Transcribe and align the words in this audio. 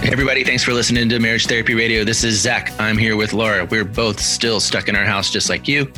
Hey 0.00 0.12
everybody, 0.12 0.44
thanks 0.44 0.64
for 0.64 0.72
listening 0.72 1.10
to 1.10 1.18
Marriage 1.18 1.46
Therapy 1.46 1.74
Radio. 1.74 2.04
This 2.04 2.24
is 2.24 2.40
Zach. 2.40 2.72
I'm 2.80 2.96
here 2.96 3.16
with 3.16 3.34
Laura. 3.34 3.66
We're 3.66 3.84
both 3.84 4.18
still 4.18 4.58
stuck 4.58 4.88
in 4.88 4.96
our 4.96 5.04
house 5.04 5.30
just 5.30 5.50
like 5.50 5.68
you. 5.68 5.92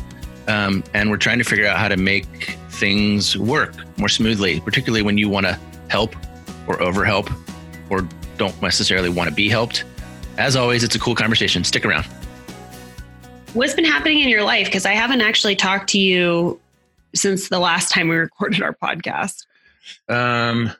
Um, 0.49 0.83
and 0.93 1.09
we're 1.09 1.15
trying 1.15 1.37
to 1.37 1.45
figure 1.45 1.65
out 1.65 1.77
how 1.77 1.87
to 1.87 1.95
make 1.95 2.57
things 2.69 3.37
work 3.37 3.73
more 3.97 4.09
smoothly, 4.09 4.59
particularly 4.59 5.03
when 5.03 5.17
you 5.17 5.29
want 5.29 5.45
to 5.45 5.57
help 5.87 6.17
or 6.67 6.75
overhelp 6.79 7.33
or 7.89 8.05
don't 8.37 8.61
necessarily 8.61 9.07
want 9.07 9.29
to 9.29 9.33
be 9.33 9.47
helped. 9.47 9.85
As 10.37 10.57
always, 10.57 10.83
it's 10.83 10.95
a 10.95 10.99
cool 10.99 11.15
conversation. 11.15 11.63
Stick 11.63 11.85
around. 11.85 12.03
What's 13.53 13.73
been 13.73 13.85
happening 13.85 14.19
in 14.19 14.27
your 14.27 14.43
life? 14.43 14.67
Because 14.67 14.85
I 14.85 14.91
haven't 14.91 15.21
actually 15.21 15.55
talked 15.55 15.89
to 15.91 15.97
you 15.97 16.59
since 17.15 17.47
the 17.47 17.59
last 17.59 17.89
time 17.89 18.09
we 18.09 18.17
recorded 18.17 18.63
our 18.63 18.73
podcast. 18.73 19.45
Um, 20.09 20.73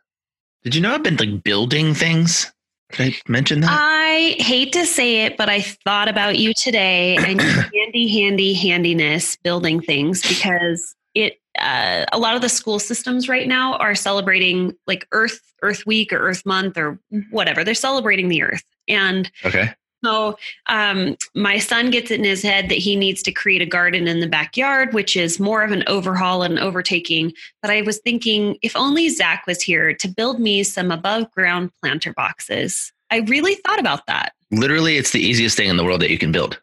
did 0.64 0.76
you 0.76 0.81
know 0.81 0.94
I've 0.94 1.03
been 1.03 1.16
like 1.16 1.42
building 1.42 1.94
things? 1.94 2.52
Did 2.92 3.14
I 3.14 3.32
mention 3.32 3.62
that? 3.62 3.70
I 3.72 4.36
hate 4.40 4.73
to 4.73 4.86
say 4.86 5.26
it, 5.26 5.38
but 5.38 5.50
I 5.50 5.62
thought 5.62 6.08
about 6.08 6.38
you 6.38 6.53
today 6.53 7.16
and 7.17 7.42
handy, 7.73 8.08
handy, 8.08 8.53
handiness 8.53 9.36
building 9.38 9.81
things 9.81 10.22
because 10.22 10.95
it 11.16 11.39
uh, 11.59 12.06
a 12.11 12.17
lot 12.17 12.36
of 12.36 12.42
the 12.42 12.50
school 12.50 12.80
systems 12.80 13.30
right 13.30 13.48
now 13.48 13.76
are 13.76 13.95
celebrating 13.95 14.73
like 14.88 15.08
Earth 15.11 15.39
Earth 15.61 15.86
Week 15.86 16.11
or 16.11 16.17
Earth 16.17 16.45
Month 16.45 16.78
or 16.78 17.00
whatever. 17.31 17.64
They're 17.64 17.73
celebrating 17.73 18.28
the 18.30 18.44
Earth, 18.44 18.64
and 18.88 19.31
okay. 19.45 19.73
So 20.04 20.38
um, 20.68 21.16
my 21.34 21.58
son 21.58 21.92
gets 21.92 22.12
it 22.12 22.20
in 22.20 22.26
his 22.26 22.42
head 22.42 22.70
that 22.70 22.78
he 22.78 22.96
needs 22.96 23.23
to 23.23 23.32
create 23.32 23.62
a 23.62 23.66
garden 23.66 24.08
in 24.08 24.20
the 24.20 24.28
backyard, 24.28 24.94
which 24.94 25.16
is 25.16 25.40
more 25.40 25.64
of 25.64 25.72
an 25.72 25.84
overhaul 25.88 26.44
and 26.44 26.60
overtaking. 26.60 27.34
But 27.62 27.72
I 27.72 27.82
was 27.84 28.00
thinking, 28.00 28.58
if 28.62 28.76
only 28.76 29.10
Zach 29.10 29.48
was 29.48 29.62
here 29.62 29.94
to 29.94 30.08
build 30.08 30.40
me 30.40 30.64
some 30.64 30.92
above 30.92 31.32
ground 31.32 31.72
planter 31.82 32.14
boxes. 32.14 32.92
I 33.12 33.18
really 33.20 33.56
thought 33.56 33.80
about 33.80 34.06
that. 34.08 34.34
Literally, 34.52 34.98
it's 34.98 35.12
the 35.12 35.22
easiest 35.22 35.56
thing 35.56 35.70
in 35.70 35.78
the 35.78 35.84
world 35.84 36.02
that 36.02 36.10
you 36.10 36.17
can 36.17 36.32
build. 36.32 36.60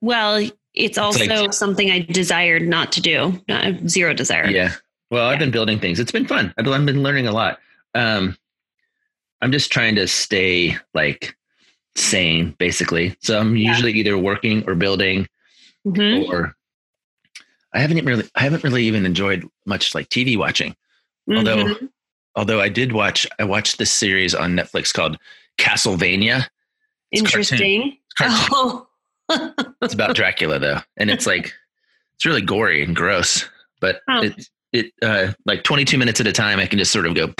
Well, 0.00 0.48
it's 0.74 0.98
also 0.98 1.24
like, 1.24 1.52
something 1.52 1.90
I 1.90 2.00
desired 2.00 2.66
not 2.66 2.92
to 2.92 3.00
do. 3.00 3.40
Not, 3.48 3.88
zero 3.88 4.14
desire. 4.14 4.46
Yeah. 4.46 4.72
Well, 5.10 5.28
I've 5.28 5.38
been 5.38 5.50
building 5.50 5.78
things. 5.78 6.00
It's 6.00 6.12
been 6.12 6.26
fun. 6.26 6.52
I've 6.58 6.64
been 6.64 7.02
learning 7.02 7.26
a 7.26 7.32
lot. 7.32 7.58
Um, 7.94 8.36
I'm 9.40 9.52
just 9.52 9.70
trying 9.70 9.94
to 9.96 10.08
stay 10.08 10.76
like 10.94 11.36
sane, 11.96 12.54
basically. 12.58 13.16
So 13.20 13.38
I'm 13.38 13.56
yeah. 13.56 13.70
usually 13.70 13.92
either 13.92 14.18
working 14.18 14.64
or 14.68 14.74
building, 14.74 15.26
mm-hmm. 15.86 16.32
or 16.32 16.54
I 17.72 17.80
haven't 17.80 18.04
really, 18.04 18.28
I 18.34 18.42
haven't 18.42 18.64
really 18.64 18.84
even 18.84 19.06
enjoyed 19.06 19.48
much 19.66 19.94
like 19.94 20.08
TV 20.08 20.36
watching. 20.36 20.76
Mm-hmm. 21.28 21.36
Although, 21.38 21.76
although 22.36 22.60
I 22.60 22.68
did 22.68 22.92
watch, 22.92 23.26
I 23.38 23.44
watched 23.44 23.78
this 23.78 23.90
series 23.90 24.34
on 24.34 24.52
Netflix 24.56 24.92
called 24.92 25.18
Castlevania. 25.58 26.46
It's 27.10 27.22
Interesting. 27.22 27.98
Cartoon. 28.16 28.36
It's, 28.36 28.48
cartoon. 28.48 28.86
Oh. 29.30 29.74
it's 29.82 29.94
about 29.94 30.16
Dracula 30.16 30.58
though, 30.58 30.80
and 30.96 31.10
it's 31.10 31.26
like 31.26 31.52
it's 32.14 32.26
really 32.26 32.42
gory 32.42 32.82
and 32.82 32.94
gross. 32.94 33.48
But 33.80 34.00
oh. 34.08 34.22
it 34.22 34.48
it 34.72 34.92
uh, 35.02 35.32
like 35.46 35.62
22 35.62 35.96
minutes 35.96 36.20
at 36.20 36.26
a 36.26 36.32
time, 36.32 36.58
I 36.58 36.66
can 36.66 36.78
just 36.78 36.92
sort 36.92 37.06
of 37.06 37.14
go. 37.14 37.32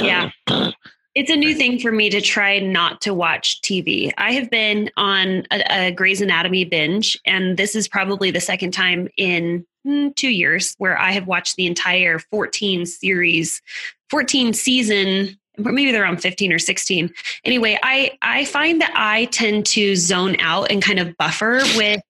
Yeah. 0.00 0.30
It's 1.16 1.30
a 1.30 1.36
new 1.36 1.54
thing 1.54 1.78
for 1.78 1.90
me 1.90 2.10
to 2.10 2.20
try 2.20 2.58
not 2.58 3.00
to 3.00 3.14
watch 3.14 3.62
TV. 3.62 4.12
I 4.18 4.32
have 4.32 4.50
been 4.50 4.90
on 4.98 5.46
a, 5.50 5.86
a 5.86 5.90
Grey's 5.90 6.20
Anatomy 6.20 6.66
binge, 6.66 7.18
and 7.24 7.56
this 7.56 7.74
is 7.74 7.88
probably 7.88 8.30
the 8.30 8.40
second 8.40 8.72
time 8.72 9.08
in 9.16 9.66
mm, 9.86 10.14
two 10.14 10.28
years 10.28 10.74
where 10.76 10.98
I 10.98 11.12
have 11.12 11.26
watched 11.26 11.56
the 11.56 11.66
entire 11.66 12.18
14 12.18 12.84
series, 12.84 13.62
14 14.10 14.52
season 14.52 15.38
or 15.64 15.72
maybe 15.72 15.90
they're 15.90 16.04
on 16.04 16.18
15 16.18 16.52
or 16.52 16.58
16 16.58 17.10
anyway 17.46 17.78
i 17.82 18.10
i 18.20 18.44
find 18.44 18.82
that 18.82 18.92
i 18.94 19.24
tend 19.26 19.64
to 19.64 19.96
zone 19.96 20.36
out 20.38 20.70
and 20.70 20.82
kind 20.82 20.98
of 20.98 21.16
buffer 21.16 21.62
with 21.76 22.02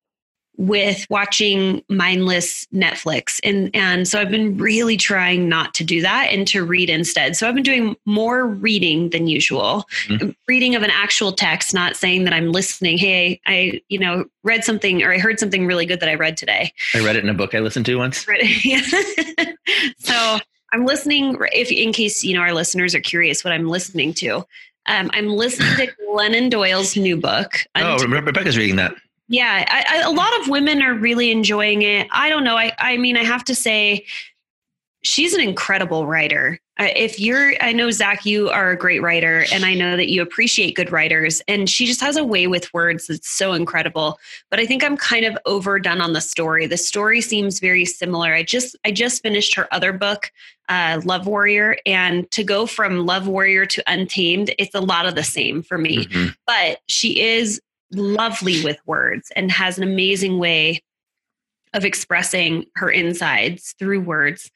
with 0.58 1.06
watching 1.10 1.82
mindless 1.88 2.66
Netflix. 2.74 3.40
And 3.44 3.70
and 3.74 4.08
so 4.08 4.20
I've 4.20 4.30
been 4.30 4.56
really 4.56 4.96
trying 4.96 5.48
not 5.48 5.74
to 5.74 5.84
do 5.84 6.00
that 6.02 6.28
and 6.30 6.46
to 6.48 6.64
read 6.64 6.90
instead. 6.90 7.36
So 7.36 7.48
I've 7.48 7.54
been 7.54 7.62
doing 7.62 7.96
more 8.06 8.46
reading 8.46 9.10
than 9.10 9.26
usual. 9.26 9.84
Mm-hmm. 10.06 10.30
Reading 10.48 10.74
of 10.74 10.82
an 10.82 10.90
actual 10.90 11.32
text, 11.32 11.74
not 11.74 11.96
saying 11.96 12.24
that 12.24 12.32
I'm 12.32 12.52
listening, 12.52 12.98
hey, 12.98 13.40
I, 13.46 13.80
you 13.88 13.98
know, 13.98 14.24
read 14.42 14.64
something 14.64 15.02
or 15.02 15.12
I 15.12 15.18
heard 15.18 15.38
something 15.38 15.66
really 15.66 15.86
good 15.86 16.00
that 16.00 16.08
I 16.08 16.14
read 16.14 16.36
today. 16.36 16.72
I 16.94 17.04
read 17.04 17.16
it 17.16 17.24
in 17.24 17.30
a 17.30 17.34
book 17.34 17.54
I 17.54 17.60
listened 17.60 17.86
to 17.86 17.96
once. 17.96 18.26
Read 18.26 18.40
it. 18.42 19.56
so 19.98 20.38
I'm 20.72 20.84
listening 20.84 21.36
if 21.52 21.70
in 21.70 21.92
case, 21.92 22.24
you 22.24 22.34
know, 22.34 22.40
our 22.40 22.52
listeners 22.52 22.94
are 22.94 23.00
curious 23.00 23.44
what 23.44 23.52
I'm 23.52 23.68
listening 23.68 24.14
to. 24.14 24.44
Um, 24.86 25.10
I'm 25.12 25.28
listening 25.28 25.74
to 25.76 25.92
Glennon 26.08 26.48
Doyle's 26.48 26.96
new 26.96 27.16
book. 27.16 27.58
Oh, 27.74 27.98
Rebecca's 28.06 28.56
reading 28.56 28.76
that. 28.76 28.94
Yeah, 29.28 29.64
I, 29.68 29.98
I, 29.98 30.02
a 30.02 30.10
lot 30.10 30.40
of 30.40 30.48
women 30.48 30.82
are 30.82 30.94
really 30.94 31.30
enjoying 31.30 31.82
it. 31.82 32.06
I 32.10 32.28
don't 32.28 32.44
know. 32.44 32.56
I, 32.56 32.72
I 32.78 32.96
mean, 32.96 33.16
I 33.16 33.24
have 33.24 33.44
to 33.44 33.54
say, 33.54 34.04
she's 35.02 35.34
an 35.34 35.40
incredible 35.40 36.06
writer. 36.06 36.58
If 36.78 37.20
you're, 37.20 37.54
I 37.62 37.72
know 37.72 37.90
Zach, 37.90 38.26
you 38.26 38.50
are 38.50 38.70
a 38.70 38.76
great 38.76 39.00
writer, 39.00 39.46
and 39.52 39.64
I 39.64 39.72
know 39.72 39.96
that 39.96 40.10
you 40.10 40.20
appreciate 40.20 40.74
good 40.74 40.92
writers. 40.92 41.40
And 41.48 41.70
she 41.70 41.86
just 41.86 42.00
has 42.00 42.16
a 42.16 42.24
way 42.24 42.48
with 42.48 42.74
words 42.74 43.06
that's 43.06 43.30
so 43.30 43.52
incredible. 43.52 44.18
But 44.50 44.60
I 44.60 44.66
think 44.66 44.84
I'm 44.84 44.96
kind 44.96 45.24
of 45.24 45.38
overdone 45.46 46.00
on 46.00 46.12
the 46.12 46.20
story. 46.20 46.66
The 46.66 46.76
story 46.76 47.20
seems 47.20 47.60
very 47.60 47.84
similar. 47.84 48.34
I 48.34 48.42
just, 48.42 48.76
I 48.84 48.90
just 48.90 49.22
finished 49.22 49.54
her 49.54 49.72
other 49.72 49.92
book, 49.92 50.30
uh, 50.68 51.00
Love 51.04 51.26
Warrior, 51.26 51.76
and 51.86 52.30
to 52.32 52.44
go 52.44 52.66
from 52.66 53.06
Love 53.06 53.26
Warrior 53.26 53.64
to 53.64 53.82
Untamed, 53.86 54.54
it's 54.58 54.74
a 54.74 54.80
lot 54.80 55.06
of 55.06 55.14
the 55.14 55.24
same 55.24 55.62
for 55.62 55.78
me. 55.78 56.04
Mm-hmm. 56.04 56.30
But 56.46 56.80
she 56.88 57.20
is 57.20 57.60
lovely 57.92 58.62
with 58.64 58.78
words 58.86 59.30
and 59.36 59.50
has 59.50 59.78
an 59.78 59.84
amazing 59.84 60.38
way 60.38 60.82
of 61.72 61.84
expressing 61.84 62.64
her 62.76 62.90
insides 62.90 63.74
through 63.78 64.00
words. 64.00 64.50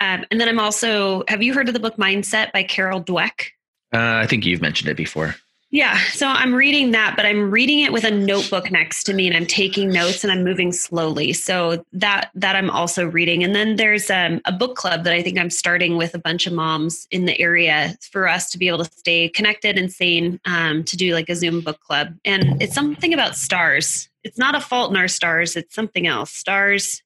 Um, 0.00 0.24
and 0.30 0.40
then 0.40 0.48
I'm 0.48 0.60
also, 0.60 1.24
have 1.28 1.42
you 1.42 1.54
heard 1.54 1.68
of 1.68 1.74
the 1.74 1.80
book 1.80 1.96
Mindset 1.96 2.52
by 2.52 2.62
Carol 2.62 3.02
Dweck? 3.02 3.48
Uh, 3.94 4.20
I 4.22 4.26
think 4.26 4.44
you've 4.44 4.60
mentioned 4.60 4.90
it 4.90 4.96
before. 4.96 5.36
Yeah, 5.70 5.98
so 6.10 6.28
I'm 6.28 6.54
reading 6.54 6.92
that, 6.92 7.14
but 7.16 7.26
I'm 7.26 7.50
reading 7.50 7.80
it 7.80 7.92
with 7.92 8.04
a 8.04 8.10
notebook 8.10 8.70
next 8.70 9.02
to 9.04 9.12
me, 9.12 9.26
and 9.26 9.36
I'm 9.36 9.46
taking 9.46 9.90
notes 9.90 10.22
and 10.22 10.32
I'm 10.32 10.44
moving 10.44 10.70
slowly. 10.70 11.32
So 11.32 11.84
that 11.92 12.30
that 12.36 12.54
I'm 12.54 12.70
also 12.70 13.04
reading, 13.04 13.42
and 13.42 13.52
then 13.52 13.74
there's 13.74 14.08
um, 14.08 14.40
a 14.44 14.52
book 14.52 14.76
club 14.76 15.02
that 15.02 15.12
I 15.12 15.22
think 15.22 15.38
I'm 15.38 15.50
starting 15.50 15.96
with 15.96 16.14
a 16.14 16.20
bunch 16.20 16.46
of 16.46 16.52
moms 16.52 17.08
in 17.10 17.24
the 17.24 17.38
area 17.40 17.98
for 18.12 18.28
us 18.28 18.48
to 18.50 18.58
be 18.58 18.68
able 18.68 18.84
to 18.84 18.90
stay 18.92 19.28
connected 19.28 19.76
and 19.76 19.92
sane 19.92 20.38
um, 20.44 20.84
to 20.84 20.96
do 20.96 21.12
like 21.14 21.28
a 21.28 21.34
Zoom 21.34 21.60
book 21.62 21.80
club. 21.80 22.14
And 22.24 22.62
it's 22.62 22.74
something 22.74 23.12
about 23.12 23.34
stars. 23.34 24.08
It's 24.22 24.38
not 24.38 24.54
a 24.54 24.60
fault 24.60 24.92
in 24.92 24.96
our 24.96 25.08
stars. 25.08 25.56
It's 25.56 25.74
something 25.74 26.06
else. 26.06 26.30
Stars. 26.30 27.02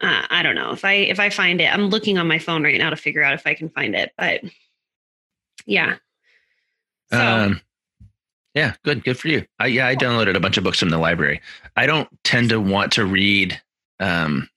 Uh, 0.00 0.22
I 0.30 0.42
don't 0.42 0.54
know 0.54 0.72
if 0.72 0.86
I 0.86 0.94
if 0.94 1.20
I 1.20 1.28
find 1.28 1.60
it. 1.60 1.72
I'm 1.72 1.90
looking 1.90 2.16
on 2.16 2.26
my 2.26 2.38
phone 2.38 2.64
right 2.64 2.78
now 2.78 2.88
to 2.88 2.96
figure 2.96 3.22
out 3.22 3.34
if 3.34 3.46
I 3.46 3.52
can 3.52 3.68
find 3.68 3.94
it, 3.94 4.12
but 4.16 4.40
yeah 5.66 5.96
so. 7.12 7.20
Um, 7.20 7.60
yeah, 8.54 8.74
good, 8.84 9.02
good 9.02 9.18
for 9.18 9.28
you. 9.28 9.46
I, 9.58 9.66
yeah, 9.66 9.86
I 9.86 9.96
downloaded 9.96 10.36
a 10.36 10.40
bunch 10.40 10.58
of 10.58 10.64
books 10.64 10.78
from 10.78 10.90
the 10.90 10.98
library. 10.98 11.40
I 11.76 11.86
don't 11.86 12.08
tend 12.22 12.50
to 12.50 12.60
want 12.60 12.92
to 12.92 13.06
read 13.06 13.60
um, 13.98 14.48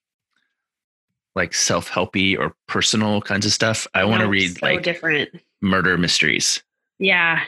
like 1.36 1.54
self 1.54 1.90
helpy 1.90 2.38
or 2.38 2.56
personal 2.68 3.22
kinds 3.22 3.46
of 3.46 3.54
stuff. 3.54 3.88
I 3.94 4.04
want 4.04 4.22
to 4.22 4.28
read 4.28 4.58
so 4.58 4.66
like 4.66 4.84
different 4.84 5.30
murder 5.62 5.98
mysteries. 5.98 6.62
Yeah, 7.00 7.44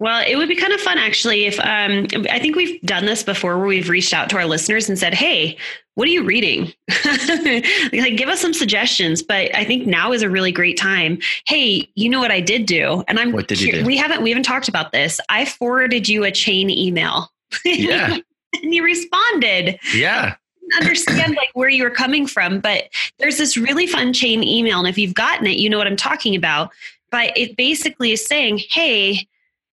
well, 0.00 0.24
it 0.26 0.36
would 0.36 0.48
be 0.48 0.56
kind 0.56 0.72
of 0.72 0.80
fun 0.80 0.98
actually 0.98 1.44
if 1.44 1.60
um, 1.60 2.06
I 2.30 2.38
think 2.38 2.56
we've 2.56 2.80
done 2.82 3.04
this 3.04 3.22
before 3.22 3.58
where 3.58 3.66
we've 3.66 3.88
reached 3.88 4.12
out 4.12 4.30
to 4.30 4.36
our 4.36 4.46
listeners 4.46 4.88
and 4.88 4.98
said, 4.98 5.14
"Hey, 5.14 5.56
what 5.94 6.08
are 6.08 6.10
you 6.10 6.24
reading? 6.24 6.72
like 7.04 8.16
give 8.16 8.28
us 8.28 8.40
some 8.40 8.54
suggestions." 8.54 9.22
But 9.22 9.54
I 9.54 9.64
think 9.64 9.86
now 9.86 10.12
is 10.12 10.22
a 10.22 10.30
really 10.30 10.52
great 10.52 10.78
time. 10.78 11.18
Hey, 11.46 11.88
you 11.94 12.08
know 12.08 12.18
what 12.18 12.30
I 12.30 12.40
did 12.40 12.66
do? 12.66 13.04
And 13.08 13.20
I'm 13.20 13.32
What 13.32 13.48
did 13.48 13.60
you 13.60 13.72
do? 13.72 13.84
We 13.84 13.96
haven't 13.96 14.22
we 14.22 14.30
haven't 14.30 14.44
talked 14.44 14.68
about 14.68 14.92
this. 14.92 15.20
I 15.28 15.44
forwarded 15.44 16.08
you 16.08 16.24
a 16.24 16.32
chain 16.32 16.70
email. 16.70 17.30
Yeah. 17.64 18.16
and 18.62 18.74
you 18.74 18.82
responded. 18.82 19.78
Yeah 19.94 20.34
understand 20.78 21.34
like 21.34 21.48
where 21.54 21.68
you 21.68 21.82
were 21.82 21.90
coming 21.90 22.28
from 22.28 22.60
but 22.60 22.84
there's 23.18 23.38
this 23.38 23.56
really 23.56 23.88
fun 23.88 24.12
chain 24.12 24.44
email 24.44 24.78
and 24.78 24.86
if 24.86 24.96
you've 24.96 25.14
gotten 25.14 25.44
it 25.44 25.56
you 25.56 25.68
know 25.68 25.76
what 25.76 25.88
i'm 25.88 25.96
talking 25.96 26.36
about 26.36 26.70
but 27.10 27.36
it 27.36 27.56
basically 27.56 28.12
is 28.12 28.24
saying, 28.24 28.60
hey, 28.70 29.26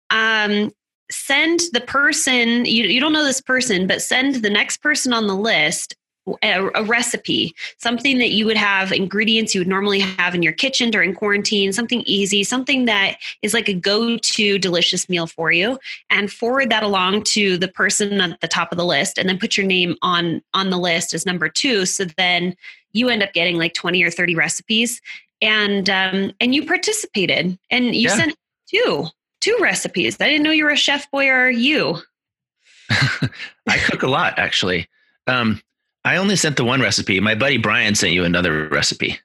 um, 0.10 0.72
send 1.12 1.62
the 1.74 1.82
person, 1.82 2.66
you, 2.66 2.86
you 2.86 3.00
don't 3.00 3.14
know 3.14 3.24
this 3.24 3.42
person, 3.42 3.88
but 3.88 4.02
send 4.02 4.36
the 4.36 4.50
next 4.50 4.78
person 4.78 5.14
on 5.14 5.28
the 5.28 5.36
list 5.36 5.96
a, 6.42 6.70
a, 6.76 6.84
recipe, 6.84 7.54
something 7.78 8.18
that 8.18 8.32
you 8.32 8.46
would 8.46 8.58
have 8.58 8.92
ingredients 8.92 9.54
you 9.54 9.62
would 9.62 9.68
normally 9.68 10.00
have 10.00 10.34
in 10.34 10.42
your 10.42 10.54
kitchen 10.54 10.90
during 10.90 11.14
quarantine, 11.14 11.74
something 11.74 12.02
easy, 12.06 12.44
something 12.44 12.86
that 12.86 13.18
is 13.42 13.54
like 13.54 13.68
a 13.68 13.74
go 13.74 14.18
to 14.18 14.58
delicious 14.58 15.10
meal 15.10 15.28
for 15.28 15.52
you, 15.52 15.78
and 16.10 16.32
forward 16.32 16.70
that 16.70 16.84
along 16.84 17.24
to 17.24 17.58
the 17.58 17.68
person 17.68 18.22
at 18.22 18.40
the 18.40 18.48
top 18.48 18.72
of 18.72 18.78
the 18.78 18.86
list, 18.86 19.18
and 19.18 19.28
then 19.28 19.38
put 19.38 19.58
your 19.58 19.66
name 19.66 19.96
on 20.02 20.42
on 20.54 20.70
the 20.70 20.78
list 20.78 21.14
as 21.14 21.26
number 21.26 21.50
two. 21.50 21.86
So 21.86 22.06
then 22.06 22.56
you 22.94 23.10
end 23.10 23.24
up 23.24 23.34
getting 23.34 23.58
like 23.58 23.74
twenty 23.74 24.02
or 24.04 24.10
thirty 24.10 24.36
recipes, 24.36 25.02
and 25.42 25.90
um, 25.90 26.32
and 26.40 26.56
you 26.56 26.66
participated, 26.66 27.58
and 27.70 27.96
you 27.96 28.08
yeah. 28.08 28.16
sent 28.16 28.36
two 28.68 29.08
two 29.44 29.57
recipes. 29.62 30.18
I 30.19 30.30
didn't 30.30 30.44
know 30.44 30.51
you 30.51 30.63
were 30.63 30.72
a 30.72 30.78
chef 30.78 31.10
boy. 31.12 31.28
Or 31.28 31.50
you? 31.50 31.98
I 32.90 33.78
cook 33.86 34.04
a 34.04 34.07
lot, 34.07 34.40
actually. 34.40 34.88
Um, 35.28 35.62
I 36.06 36.18
only 36.18 36.36
sent 36.36 36.57
the 36.57 36.63
one 36.63 36.81
recipe. 36.81 37.19
My 37.19 37.36
buddy 37.36 37.57
Brian 37.57 37.95
sent 37.95 38.13
you 38.13 38.24
another 38.24 38.68
recipe. 38.69 39.19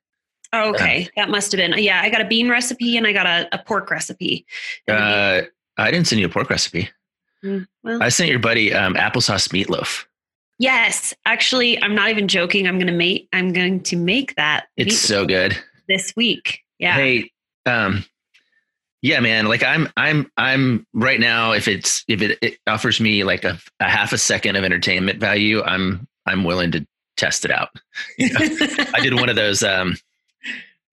Oh, 0.52 0.70
okay, 0.70 1.04
uh, 1.04 1.08
that 1.16 1.28
must 1.28 1.52
have 1.52 1.58
been. 1.58 1.74
Yeah, 1.76 2.00
I 2.02 2.08
got 2.08 2.22
a 2.22 2.24
bean 2.24 2.48
recipe 2.48 2.96
and 2.96 3.06
I 3.06 3.12
got 3.12 3.26
a, 3.26 3.48
a 3.52 3.58
pork 3.58 3.90
recipe. 3.90 4.46
Uh, 4.88 5.42
I 5.76 5.90
didn't 5.90 6.06
send 6.06 6.20
you 6.20 6.26
a 6.26 6.30
pork 6.30 6.48
recipe. 6.48 6.88
Mm, 7.44 7.66
well, 7.84 8.02
I 8.02 8.08
sent 8.08 8.30
your 8.30 8.38
buddy 8.38 8.72
um, 8.72 8.94
applesauce 8.94 9.48
meatloaf. 9.48 10.06
Yes, 10.58 11.12
actually, 11.26 11.80
I'm 11.82 11.94
not 11.94 12.08
even 12.08 12.28
joking. 12.28 12.66
I'm 12.66 12.78
gonna 12.78 12.92
make. 12.92 13.28
I'm 13.32 13.52
going 13.52 13.82
to 13.84 13.96
make 13.96 14.36
that. 14.36 14.68
It's 14.76 14.98
so 14.98 15.26
good 15.26 15.56
this 15.86 16.14
week. 16.16 16.60
Yeah. 16.78 16.94
Hey, 16.94 17.30
um, 17.66 18.04
yeah, 19.02 19.20
man. 19.20 19.46
Like 19.46 19.62
I'm, 19.62 19.88
I'm, 19.96 20.30
I'm 20.36 20.86
right 20.92 21.20
now. 21.20 21.52
If 21.52 21.68
it's 21.68 22.04
if 22.08 22.22
it, 22.22 22.38
it 22.42 22.58
offers 22.66 23.00
me 23.00 23.24
like 23.24 23.44
a, 23.44 23.58
a 23.80 23.88
half 23.88 24.12
a 24.12 24.18
second 24.18 24.56
of 24.56 24.64
entertainment 24.64 25.20
value, 25.20 25.62
I'm 25.62 26.06
I'm 26.26 26.44
willing 26.44 26.72
to 26.72 26.86
test 27.16 27.44
it 27.44 27.50
out. 27.50 27.70
You 28.18 28.32
know? 28.32 28.40
I 28.94 29.00
did 29.00 29.14
one 29.14 29.28
of 29.28 29.36
those 29.36 29.62
um, 29.62 29.96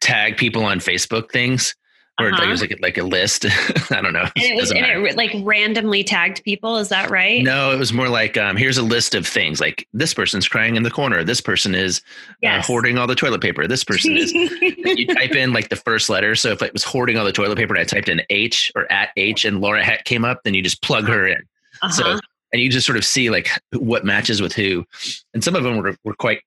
tag 0.02 0.38
people 0.38 0.64
on 0.66 0.80
Facebook 0.80 1.32
things 1.32 1.76
or 2.20 2.28
uh-huh. 2.28 2.38
like 2.38 2.48
it 2.48 2.52
was 2.52 2.62
like, 2.62 2.80
like 2.82 2.98
a 2.98 3.04
list. 3.04 3.46
I 3.92 4.02
don't 4.02 4.14
know. 4.14 4.22
And 4.22 4.32
it 4.36 4.56
was 4.56 4.72
and 4.72 4.86
it 4.86 5.18
like 5.18 5.32
randomly 5.44 6.04
tagged 6.04 6.44
people. 6.44 6.78
Is 6.78 6.90
that 6.90 7.10
right? 7.10 7.44
No, 7.44 7.72
it 7.72 7.78
was 7.78 7.92
more 7.92 8.08
like 8.08 8.38
um, 8.38 8.56
here's 8.56 8.78
a 8.78 8.84
list 8.84 9.16
of 9.16 9.28
things. 9.28 9.60
Like 9.60 9.88
this 9.94 10.14
person's 10.14 10.48
crying 10.48 10.76
in 10.76 10.84
the 10.84 10.92
corner. 10.92 11.24
This 11.24 11.42
person 11.42 11.76
is 11.76 12.02
uh, 12.30 12.34
yes. 12.44 12.64
uh, 12.64 12.68
hoarding 12.68 12.98
all 12.98 13.08
the 13.08 13.16
toilet 13.16 13.42
paper. 13.42 13.68
This 13.68 13.84
person 13.84 14.16
is. 14.16 14.32
you 14.34 15.08
type 15.08 15.32
in 15.32 15.52
like 15.52 15.70
the 15.70 15.76
first 15.76 16.10
letter. 16.10 16.36
So 16.36 16.52
if 16.52 16.62
it 16.62 16.72
was 16.72 16.84
hoarding 16.84 17.18
all 17.18 17.26
the 17.26 17.34
toilet 17.34 17.58
paper, 17.58 17.74
and 17.74 17.82
I 17.82 17.86
typed 17.86 18.10
in 18.10 18.22
H 18.30 18.72
or 18.76 18.90
at 18.92 19.10
H, 19.18 19.44
and 19.44 19.60
Laura 19.60 19.84
Heck 19.84 20.06
came 20.06 20.24
up, 20.24 20.42
then 20.44 20.54
you 20.54 20.62
just 20.62 20.82
plug 20.82 21.08
her 21.08 21.28
in. 21.28 21.42
Uh-huh. 21.82 21.92
So 21.92 22.20
and 22.54 22.62
you 22.62 22.70
just 22.70 22.86
sort 22.86 22.98
of 22.98 23.04
see 23.04 23.30
like 23.30 23.50
what 23.74 24.06
matches 24.06 24.42
with 24.42 24.54
who, 24.54 24.86
and 25.34 25.44
some 25.44 25.56
of 25.56 25.64
them 25.64 25.78
were 25.78 25.98
were 26.06 26.16
quite 26.16 26.42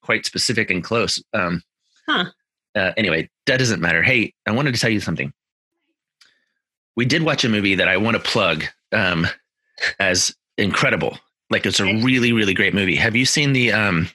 quite 0.00 0.24
specific 0.24 0.70
and 0.70 0.84
close. 0.84 1.20
Um, 1.32 1.62
huh. 2.06 2.26
Uh, 2.78 2.92
anyway, 2.96 3.28
that 3.46 3.58
doesn't 3.58 3.80
matter. 3.80 4.02
Hey, 4.02 4.32
I 4.46 4.52
wanted 4.52 4.74
to 4.74 4.80
tell 4.80 4.90
you 4.90 5.00
something. 5.00 5.32
We 6.96 7.04
did 7.04 7.22
watch 7.22 7.44
a 7.44 7.48
movie 7.48 7.74
that 7.76 7.88
I 7.88 7.96
want 7.96 8.16
to 8.16 8.22
plug 8.22 8.64
um, 8.92 9.26
as 9.98 10.34
incredible. 10.56 11.18
Like 11.50 11.66
it's 11.66 11.80
a 11.80 11.84
really, 11.84 12.32
really 12.32 12.54
great 12.54 12.74
movie. 12.74 12.96
Have 12.96 13.16
you 13.16 13.24
seen 13.24 13.52
the 13.52 13.72
um, 13.72 14.08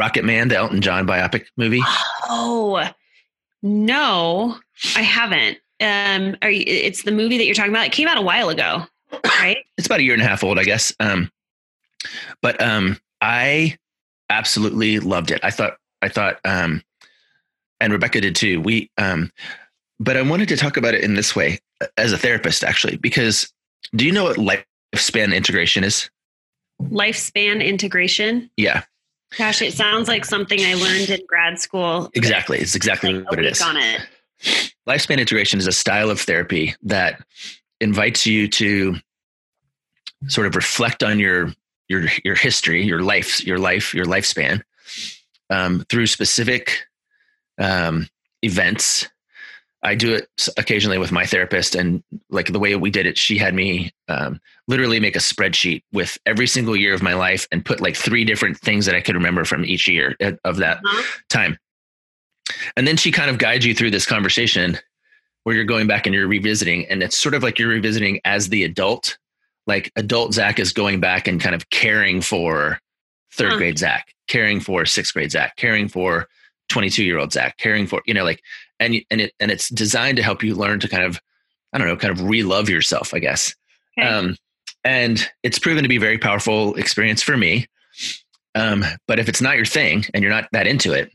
Rocketman, 0.00 0.48
the 0.48 0.56
Elton 0.56 0.80
John 0.80 1.06
biopic 1.06 1.46
movie? 1.56 1.82
Oh 2.28 2.88
no, 3.62 4.56
I 4.96 5.02
haven't. 5.02 5.58
Um, 5.80 6.36
are 6.42 6.50
you, 6.50 6.64
it's 6.66 7.02
the 7.02 7.12
movie 7.12 7.38
that 7.38 7.44
you're 7.44 7.54
talking 7.54 7.72
about. 7.72 7.86
It 7.86 7.92
came 7.92 8.08
out 8.08 8.18
a 8.18 8.22
while 8.22 8.48
ago 8.48 8.86
right? 9.40 9.58
it's 9.78 9.86
about 9.86 10.00
a 10.00 10.02
year 10.02 10.14
and 10.14 10.22
a 10.22 10.26
half 10.26 10.44
old, 10.44 10.58
I 10.58 10.64
guess. 10.64 10.92
Um, 11.00 11.30
but 12.42 12.60
um, 12.62 12.98
I 13.20 13.76
absolutely 14.30 15.00
loved 15.00 15.30
it. 15.30 15.40
I 15.42 15.50
thought, 15.50 15.76
I 16.02 16.08
thought, 16.08 16.38
um, 16.44 16.82
and 17.80 17.92
Rebecca 17.92 18.20
did 18.20 18.36
too. 18.36 18.60
We, 18.60 18.90
um, 18.98 19.30
but 20.00 20.16
I 20.16 20.22
wanted 20.22 20.48
to 20.48 20.56
talk 20.56 20.76
about 20.76 20.94
it 20.94 21.02
in 21.02 21.14
this 21.14 21.34
way 21.34 21.58
as 21.96 22.12
a 22.12 22.18
therapist, 22.18 22.64
actually, 22.64 22.96
because 22.96 23.52
do 23.94 24.04
you 24.04 24.12
know 24.12 24.24
what 24.24 24.36
lifespan 24.36 25.34
integration 25.34 25.84
is? 25.84 26.10
Lifespan 26.80 27.64
integration? 27.64 28.50
Yeah. 28.56 28.82
Gosh, 29.36 29.60
it 29.60 29.74
sounds 29.74 30.08
like 30.08 30.24
something 30.24 30.60
I 30.60 30.74
learned 30.74 31.10
in 31.10 31.20
grad 31.26 31.58
school. 31.58 32.10
Exactly. 32.14 32.58
It's 32.58 32.74
exactly 32.74 33.14
like 33.14 33.30
what 33.30 33.38
it 33.38 33.46
is. 33.46 33.60
On 33.60 33.76
it. 33.76 34.06
Lifespan 34.88 35.18
integration 35.18 35.58
is 35.58 35.66
a 35.66 35.72
style 35.72 36.10
of 36.10 36.20
therapy 36.20 36.74
that 36.82 37.20
invites 37.80 38.26
you 38.26 38.48
to 38.48 38.96
sort 40.28 40.46
of 40.46 40.56
reflect 40.56 41.02
on 41.02 41.18
your 41.18 41.52
your 41.88 42.06
your 42.24 42.34
history, 42.34 42.84
your 42.84 43.02
life, 43.02 43.44
your 43.44 43.58
life, 43.58 43.94
your 43.94 44.06
lifespan 44.06 44.62
um, 45.50 45.84
through 45.88 46.06
specific 46.06 46.86
um, 47.58 48.08
events. 48.42 49.08
I 49.82 49.94
do 49.94 50.14
it 50.14 50.28
occasionally 50.56 50.98
with 50.98 51.12
my 51.12 51.24
therapist, 51.24 51.74
and 51.74 52.02
like 52.30 52.52
the 52.52 52.58
way 52.58 52.74
we 52.74 52.90
did 52.90 53.06
it, 53.06 53.16
she 53.16 53.38
had 53.38 53.54
me 53.54 53.92
um, 54.08 54.40
literally 54.66 54.98
make 54.98 55.14
a 55.14 55.20
spreadsheet 55.20 55.82
with 55.92 56.18
every 56.26 56.48
single 56.48 56.74
year 56.74 56.94
of 56.94 57.02
my 57.02 57.14
life 57.14 57.46
and 57.52 57.64
put 57.64 57.80
like 57.80 57.96
three 57.96 58.24
different 58.24 58.58
things 58.58 58.86
that 58.86 58.96
I 58.96 59.00
could 59.00 59.14
remember 59.14 59.44
from 59.44 59.64
each 59.64 59.86
year 59.86 60.16
uh, 60.20 60.32
of 60.44 60.56
that 60.56 60.78
uh-huh. 60.78 61.02
time. 61.28 61.58
And 62.76 62.88
then 62.88 62.96
she 62.96 63.12
kind 63.12 63.30
of 63.30 63.38
guides 63.38 63.64
you 63.64 63.74
through 63.74 63.90
this 63.90 64.06
conversation 64.06 64.78
where 65.44 65.54
you're 65.54 65.64
going 65.64 65.86
back 65.86 66.06
and 66.06 66.14
you're 66.14 66.28
revisiting 66.28 66.86
and 66.86 67.02
it's 67.02 67.16
sort 67.16 67.34
of 67.34 67.42
like 67.42 67.58
you're 67.58 67.68
revisiting 67.68 68.20
as 68.24 68.50
the 68.50 68.64
adult 68.64 69.16
like 69.66 69.90
adult 69.96 70.34
zach 70.34 70.58
is 70.58 70.72
going 70.72 71.00
back 71.00 71.26
and 71.26 71.40
kind 71.40 71.54
of 71.54 71.70
caring 71.70 72.20
for 72.20 72.78
third 73.32 73.52
huh. 73.52 73.56
grade 73.56 73.78
zach 73.78 74.14
caring 74.26 74.60
for 74.60 74.84
sixth 74.84 75.14
grade 75.14 75.30
zach 75.30 75.56
caring 75.56 75.88
for 75.88 76.28
22 76.68 77.04
year 77.04 77.18
old 77.18 77.32
zach 77.32 77.56
caring 77.58 77.86
for 77.86 78.02
you 78.06 78.14
know 78.14 78.24
like 78.24 78.42
and 78.80 78.96
and 79.10 79.20
it 79.20 79.32
and 79.40 79.50
it's 79.50 79.68
designed 79.68 80.16
to 80.16 80.22
help 80.22 80.42
you 80.42 80.54
learn 80.54 80.80
to 80.80 80.88
kind 80.88 81.04
of 81.04 81.20
i 81.72 81.78
don't 81.78 81.86
know 81.86 81.96
kind 81.96 82.12
of 82.12 82.22
re-love 82.28 82.68
yourself 82.68 83.14
i 83.14 83.18
guess 83.18 83.54
okay. 83.98 84.08
um 84.08 84.36
and 84.84 85.30
it's 85.42 85.58
proven 85.58 85.82
to 85.82 85.88
be 85.88 85.96
a 85.96 86.00
very 86.00 86.18
powerful 86.18 86.74
experience 86.76 87.22
for 87.22 87.36
me 87.36 87.66
um 88.54 88.84
but 89.06 89.18
if 89.18 89.28
it's 89.28 89.40
not 89.40 89.56
your 89.56 89.66
thing 89.66 90.04
and 90.14 90.22
you're 90.22 90.32
not 90.32 90.48
that 90.52 90.66
into 90.66 90.92
it 90.92 91.10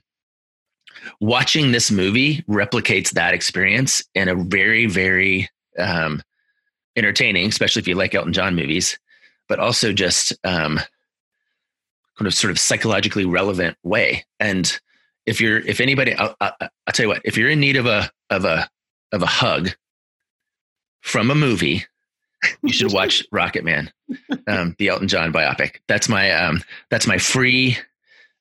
watching 1.19 1.71
this 1.71 1.91
movie 1.91 2.41
replicates 2.43 3.11
that 3.11 3.33
experience 3.33 4.03
in 4.15 4.29
a 4.29 4.35
very, 4.35 4.85
very 4.85 5.49
um, 5.77 6.21
entertaining, 6.95 7.47
especially 7.47 7.81
if 7.81 7.87
you 7.87 7.95
like 7.95 8.15
Elton 8.15 8.33
John 8.33 8.55
movies, 8.55 8.97
but 9.47 9.59
also 9.59 9.93
just 9.93 10.33
um, 10.43 10.77
kind 12.17 12.27
of 12.27 12.33
sort 12.33 12.51
of 12.51 12.59
psychologically 12.59 13.25
relevant 13.25 13.77
way. 13.83 14.25
And 14.39 14.79
if 15.25 15.39
you're, 15.39 15.59
if 15.59 15.79
anybody, 15.79 16.13
I'll, 16.13 16.35
I'll, 16.41 16.53
I'll 16.59 16.93
tell 16.93 17.05
you 17.05 17.09
what, 17.09 17.21
if 17.23 17.37
you're 17.37 17.49
in 17.49 17.59
need 17.59 17.75
of 17.75 17.85
a 17.85 18.09
of 18.29 18.45
a 18.45 18.69
of 19.11 19.21
a 19.21 19.27
hug 19.27 19.69
from 21.01 21.31
a 21.31 21.35
movie, 21.35 21.85
you 22.61 22.73
should 22.73 22.91
watch 22.91 23.23
Rocketman, 23.33 23.91
um, 24.47 24.75
the 24.79 24.89
Elton 24.89 25.07
John 25.07 25.31
biopic. 25.31 25.77
That's 25.87 26.09
my 26.09 26.31
um, 26.31 26.61
that's 26.89 27.07
my 27.07 27.17
free 27.17 27.77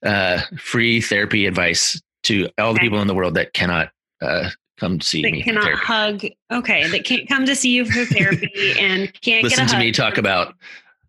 uh, 0.04 0.40
free 0.58 1.00
therapy 1.00 1.46
advice 1.46 2.00
to 2.24 2.48
all 2.58 2.74
the 2.74 2.80
people 2.80 3.00
in 3.00 3.08
the 3.08 3.14
world 3.14 3.34
that 3.34 3.52
cannot 3.52 3.90
uh, 4.20 4.50
come 4.78 5.00
see 5.00 5.22
that 5.22 5.32
me. 5.32 5.42
Cannot 5.42 5.72
hug. 5.74 6.24
Okay, 6.50 6.88
that 6.88 7.04
can't 7.04 7.28
come 7.28 7.46
to 7.46 7.54
see 7.54 7.70
you 7.70 7.84
for 7.84 8.04
therapy 8.04 8.74
and 8.78 9.12
can't 9.20 9.44
listen 9.44 9.66
to 9.68 9.78
me 9.78 9.92
talk 9.92 10.18
about 10.18 10.54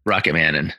Rocketman 0.08 0.58
and. 0.58 0.76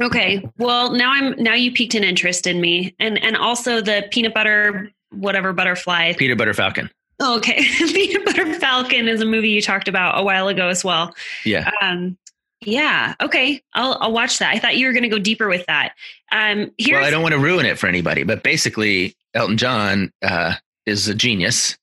Okay, 0.00 0.44
well 0.58 0.92
now 0.92 1.10
I'm 1.12 1.34
now 1.42 1.54
you 1.54 1.72
piqued 1.72 1.94
an 1.94 2.04
interest 2.04 2.46
in 2.46 2.60
me, 2.60 2.94
and 3.00 3.22
and 3.22 3.36
also 3.36 3.80
the 3.80 4.06
peanut 4.10 4.34
butter 4.34 4.90
whatever 5.10 5.52
butterfly. 5.52 6.12
Peanut 6.14 6.38
butter 6.38 6.54
falcon. 6.54 6.90
okay, 7.20 7.62
peanut 7.78 8.24
butter 8.24 8.54
falcon 8.60 9.08
is 9.08 9.20
a 9.20 9.24
movie 9.24 9.48
you 9.50 9.60
talked 9.62 9.88
about 9.88 10.18
a 10.18 10.22
while 10.22 10.48
ago 10.48 10.68
as 10.68 10.84
well. 10.84 11.14
Yeah. 11.44 11.70
Um, 11.82 12.16
yeah. 12.60 13.14
Okay. 13.20 13.62
I'll 13.74 13.98
I'll 14.00 14.12
watch 14.12 14.38
that. 14.38 14.54
I 14.54 14.58
thought 14.58 14.76
you 14.76 14.86
were 14.86 14.92
going 14.92 15.02
to 15.04 15.08
go 15.08 15.18
deeper 15.18 15.48
with 15.48 15.64
that. 15.66 15.92
Um, 16.32 16.70
well, 16.90 17.04
I 17.04 17.10
don't 17.10 17.22
want 17.22 17.34
to 17.34 17.40
ruin 17.40 17.66
it 17.66 17.78
for 17.78 17.86
anybody, 17.86 18.22
but 18.22 18.42
basically, 18.42 19.16
Elton 19.34 19.56
John 19.56 20.12
uh, 20.22 20.54
is 20.86 21.08
a 21.08 21.14
genius, 21.14 21.76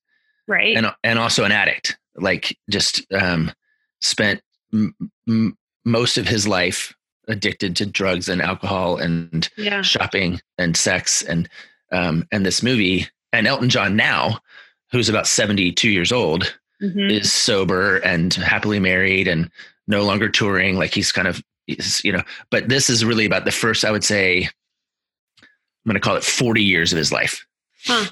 right? 0.46 0.76
And 0.76 0.86
and 1.04 1.18
also 1.18 1.44
an 1.44 1.52
addict. 1.52 1.98
Like 2.16 2.56
just 2.70 3.04
um, 3.12 3.52
spent 4.00 4.40
m- 4.72 4.94
m- 5.28 5.56
most 5.84 6.16
of 6.16 6.26
his 6.26 6.46
life 6.48 6.94
addicted 7.28 7.76
to 7.76 7.86
drugs 7.86 8.28
and 8.28 8.40
alcohol 8.40 8.96
and 8.96 9.48
yeah. 9.56 9.82
shopping 9.82 10.40
and 10.58 10.76
sex 10.76 11.22
and 11.22 11.48
um, 11.92 12.26
and 12.32 12.44
this 12.44 12.62
movie 12.62 13.06
and 13.32 13.46
Elton 13.46 13.68
John 13.68 13.96
now, 13.96 14.38
who's 14.90 15.08
about 15.08 15.26
seventy 15.26 15.72
two 15.72 15.90
years 15.90 16.12
old, 16.12 16.56
mm-hmm. 16.82 17.10
is 17.10 17.32
sober 17.32 17.98
and 17.98 18.34
happily 18.34 18.80
married 18.80 19.28
and 19.28 19.50
no 19.86 20.02
longer 20.02 20.28
touring. 20.28 20.76
Like 20.76 20.94
he's 20.94 21.12
kind 21.12 21.28
of 21.28 21.42
you 21.66 22.12
know. 22.12 22.22
But 22.50 22.68
this 22.68 22.90
is 22.90 23.04
really 23.04 23.26
about 23.26 23.44
the 23.44 23.50
first, 23.50 23.84
I 23.84 23.90
would 23.90 24.04
say, 24.04 24.48
I'm 25.42 25.90
going 25.90 25.94
to 25.94 26.00
call 26.00 26.16
it 26.16 26.24
40 26.24 26.62
years 26.62 26.92
of 26.92 26.98
his 26.98 27.12
life. 27.12 27.46
Huh. 27.84 28.06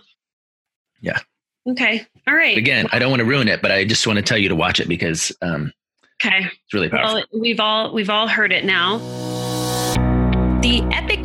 Yeah. 1.00 1.18
Okay. 1.66 2.06
All 2.26 2.34
right. 2.34 2.56
Again, 2.56 2.86
I 2.92 2.98
don't 2.98 3.10
want 3.10 3.20
to 3.20 3.26
ruin 3.26 3.48
it, 3.48 3.62
but 3.62 3.72
I 3.72 3.84
just 3.84 4.06
want 4.06 4.18
to 4.18 4.22
tell 4.22 4.38
you 4.38 4.48
to 4.48 4.56
watch 4.56 4.80
it 4.80 4.88
because 4.88 5.32
um, 5.42 5.72
okay, 6.24 6.46
it's 6.46 6.74
really 6.74 6.88
powerful. 6.88 7.14
Well, 7.14 7.40
we've 7.40 7.60
all 7.60 7.92
we've 7.92 8.10
all 8.10 8.28
heard 8.28 8.52
it 8.52 8.64
now. 8.64 8.98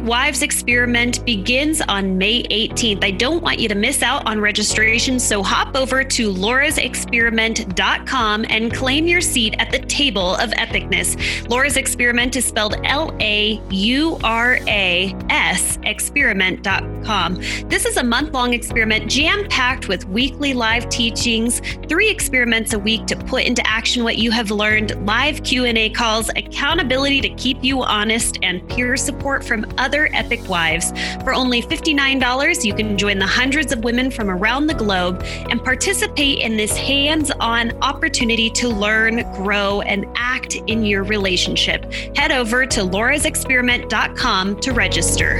Wives 0.09 0.41
Experiment 0.41 1.23
begins 1.23 1.79
on 1.81 2.17
May 2.17 2.41
18th. 2.41 3.03
I 3.03 3.11
don't 3.11 3.43
want 3.43 3.59
you 3.59 3.69
to 3.69 3.75
miss 3.75 4.01
out 4.01 4.25
on 4.25 4.41
registration, 4.41 5.19
so 5.19 5.43
hop 5.43 5.75
over 5.75 6.03
to 6.03 6.33
laurasexperiment.com 6.33 8.45
and 8.49 8.73
claim 8.73 9.05
your 9.05 9.21
seat 9.21 9.53
at 9.59 9.69
the 9.69 9.77
table 9.77 10.33
of 10.37 10.49
epicness. 10.53 11.47
Laura's 11.47 11.77
Experiment 11.77 12.35
is 12.35 12.43
spelled 12.43 12.77
L 12.85 13.15
A 13.19 13.61
U 13.69 14.17
R 14.23 14.57
A 14.67 15.15
S 15.29 15.77
experiment.com. 15.83 17.35
This 17.69 17.85
is 17.85 17.97
a 17.97 18.03
month 18.03 18.33
long 18.33 18.55
experiment 18.55 19.11
jam 19.11 19.47
packed 19.47 19.89
with 19.89 20.07
weekly 20.07 20.55
live 20.55 20.89
teachings, 20.89 21.61
three 21.87 22.09
experiments 22.09 22.73
a 22.73 22.79
week 22.79 23.05
to 23.05 23.15
put 23.15 23.43
into 23.43 23.61
action 23.67 24.03
what 24.03 24.17
you 24.17 24.31
have 24.31 24.49
learned, 24.49 25.05
live 25.05 25.43
Q&A 25.43 25.91
calls, 25.91 26.29
accountability 26.29 27.21
to 27.21 27.29
keep 27.35 27.63
you 27.63 27.83
honest, 27.83 28.39
and 28.41 28.67
peer 28.69 28.97
support 28.97 29.43
from 29.43 29.71
other 29.77 29.98
Epic 30.13 30.47
Wives. 30.47 30.93
For 31.23 31.33
only 31.33 31.61
$59, 31.61 32.63
you 32.63 32.73
can 32.73 32.97
join 32.97 33.19
the 33.19 33.27
hundreds 33.27 33.71
of 33.71 33.83
women 33.83 34.09
from 34.09 34.29
around 34.29 34.67
the 34.67 34.73
globe 34.73 35.21
and 35.49 35.63
participate 35.63 36.39
in 36.39 36.55
this 36.55 36.77
hands 36.77 37.31
on 37.39 37.71
opportunity 37.81 38.49
to 38.51 38.69
learn, 38.69 39.23
grow, 39.33 39.81
and 39.81 40.05
act 40.15 40.55
in 40.55 40.83
your 40.83 41.03
relationship. 41.03 41.91
Head 42.15 42.31
over 42.31 42.65
to 42.65 42.81
laurasexperiment.com 42.81 44.59
to 44.61 44.73
register. 44.73 45.39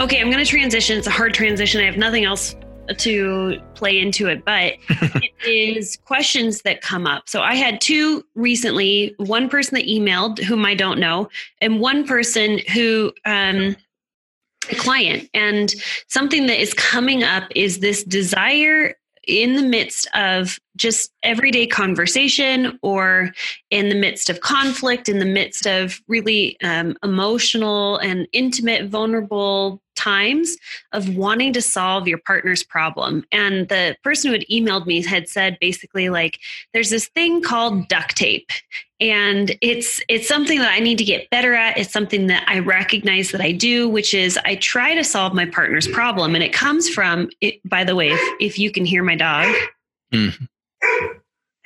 Okay, 0.00 0.20
I'm 0.20 0.30
going 0.30 0.44
to 0.44 0.44
transition. 0.44 0.96
It's 0.96 1.08
a 1.08 1.10
hard 1.10 1.34
transition. 1.34 1.80
I 1.80 1.84
have 1.84 1.96
nothing 1.96 2.24
else 2.24 2.54
to 2.96 3.60
play 3.74 3.98
into 3.98 4.28
it, 4.28 4.44
but 4.44 4.74
it 4.88 5.32
is 5.46 5.98
questions 6.04 6.62
that 6.62 6.80
come 6.80 7.06
up. 7.06 7.28
So 7.28 7.42
I 7.42 7.54
had 7.54 7.80
two 7.80 8.24
recently 8.34 9.14
one 9.18 9.48
person 9.48 9.74
that 9.74 9.86
emailed, 9.86 10.38
whom 10.42 10.64
I 10.64 10.74
don't 10.74 10.98
know, 10.98 11.28
and 11.60 11.80
one 11.80 12.06
person 12.06 12.58
who, 12.72 13.12
um, 13.24 13.76
a 14.70 14.74
client. 14.74 15.28
And 15.34 15.74
something 16.08 16.46
that 16.46 16.60
is 16.60 16.74
coming 16.74 17.22
up 17.22 17.44
is 17.54 17.78
this 17.78 18.04
desire 18.04 18.94
in 19.26 19.56
the 19.56 19.62
midst 19.62 20.08
of 20.14 20.58
just 20.78 21.12
everyday 21.22 21.66
conversation 21.66 22.78
or 22.82 23.32
in 23.70 23.90
the 23.90 23.94
midst 23.94 24.30
of 24.30 24.40
conflict, 24.40 25.08
in 25.08 25.18
the 25.18 25.26
midst 25.26 25.66
of 25.66 26.00
really 26.08 26.56
um, 26.62 26.96
emotional 27.02 27.98
and 27.98 28.26
intimate, 28.32 28.88
vulnerable 28.88 29.82
times 29.98 30.56
of 30.92 31.16
wanting 31.16 31.52
to 31.52 31.60
solve 31.60 32.06
your 32.06 32.18
partner's 32.18 32.62
problem. 32.62 33.24
And 33.32 33.68
the 33.68 33.96
person 34.04 34.28
who 34.28 34.32
had 34.32 34.46
emailed 34.50 34.86
me 34.86 35.02
had 35.02 35.28
said 35.28 35.58
basically 35.60 36.08
like 36.08 36.38
there's 36.72 36.90
this 36.90 37.08
thing 37.08 37.42
called 37.42 37.88
duct 37.88 38.16
tape 38.16 38.50
and 39.00 39.56
it's 39.60 40.00
it's 40.08 40.26
something 40.26 40.58
that 40.58 40.72
I 40.72 40.78
need 40.78 40.98
to 40.98 41.04
get 41.04 41.30
better 41.30 41.54
at. 41.54 41.76
It's 41.76 41.92
something 41.92 42.28
that 42.28 42.44
I 42.48 42.60
recognize 42.60 43.30
that 43.32 43.40
I 43.40 43.52
do, 43.52 43.88
which 43.88 44.14
is 44.14 44.38
I 44.44 44.56
try 44.56 44.94
to 44.94 45.04
solve 45.04 45.34
my 45.34 45.46
partner's 45.46 45.88
problem 45.88 46.34
and 46.34 46.44
it 46.44 46.52
comes 46.52 46.88
from 46.88 47.30
it, 47.40 47.60
by 47.68 47.84
the 47.84 47.96
way, 47.96 48.10
if 48.10 48.20
if 48.40 48.58
you 48.58 48.70
can 48.70 48.84
hear 48.84 49.02
my 49.02 49.16
dog. 49.16 49.54
Mm 50.12 50.48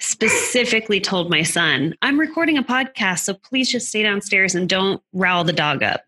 specifically 0.03 1.01
told 1.01 1.31
my 1.31 1.43
son, 1.43 1.95
I'm 2.03 2.19
recording 2.19 2.59
a 2.59 2.63
podcast, 2.63 3.21
so 3.21 3.35
please 3.35 3.71
just 3.71 3.89
stay 3.89 4.03
downstairs 4.03 4.55
and 4.55 4.69
don't 4.69 5.01
rile 5.13 5.45
the 5.45 5.53
dog 5.53 5.83
up. 5.83 6.03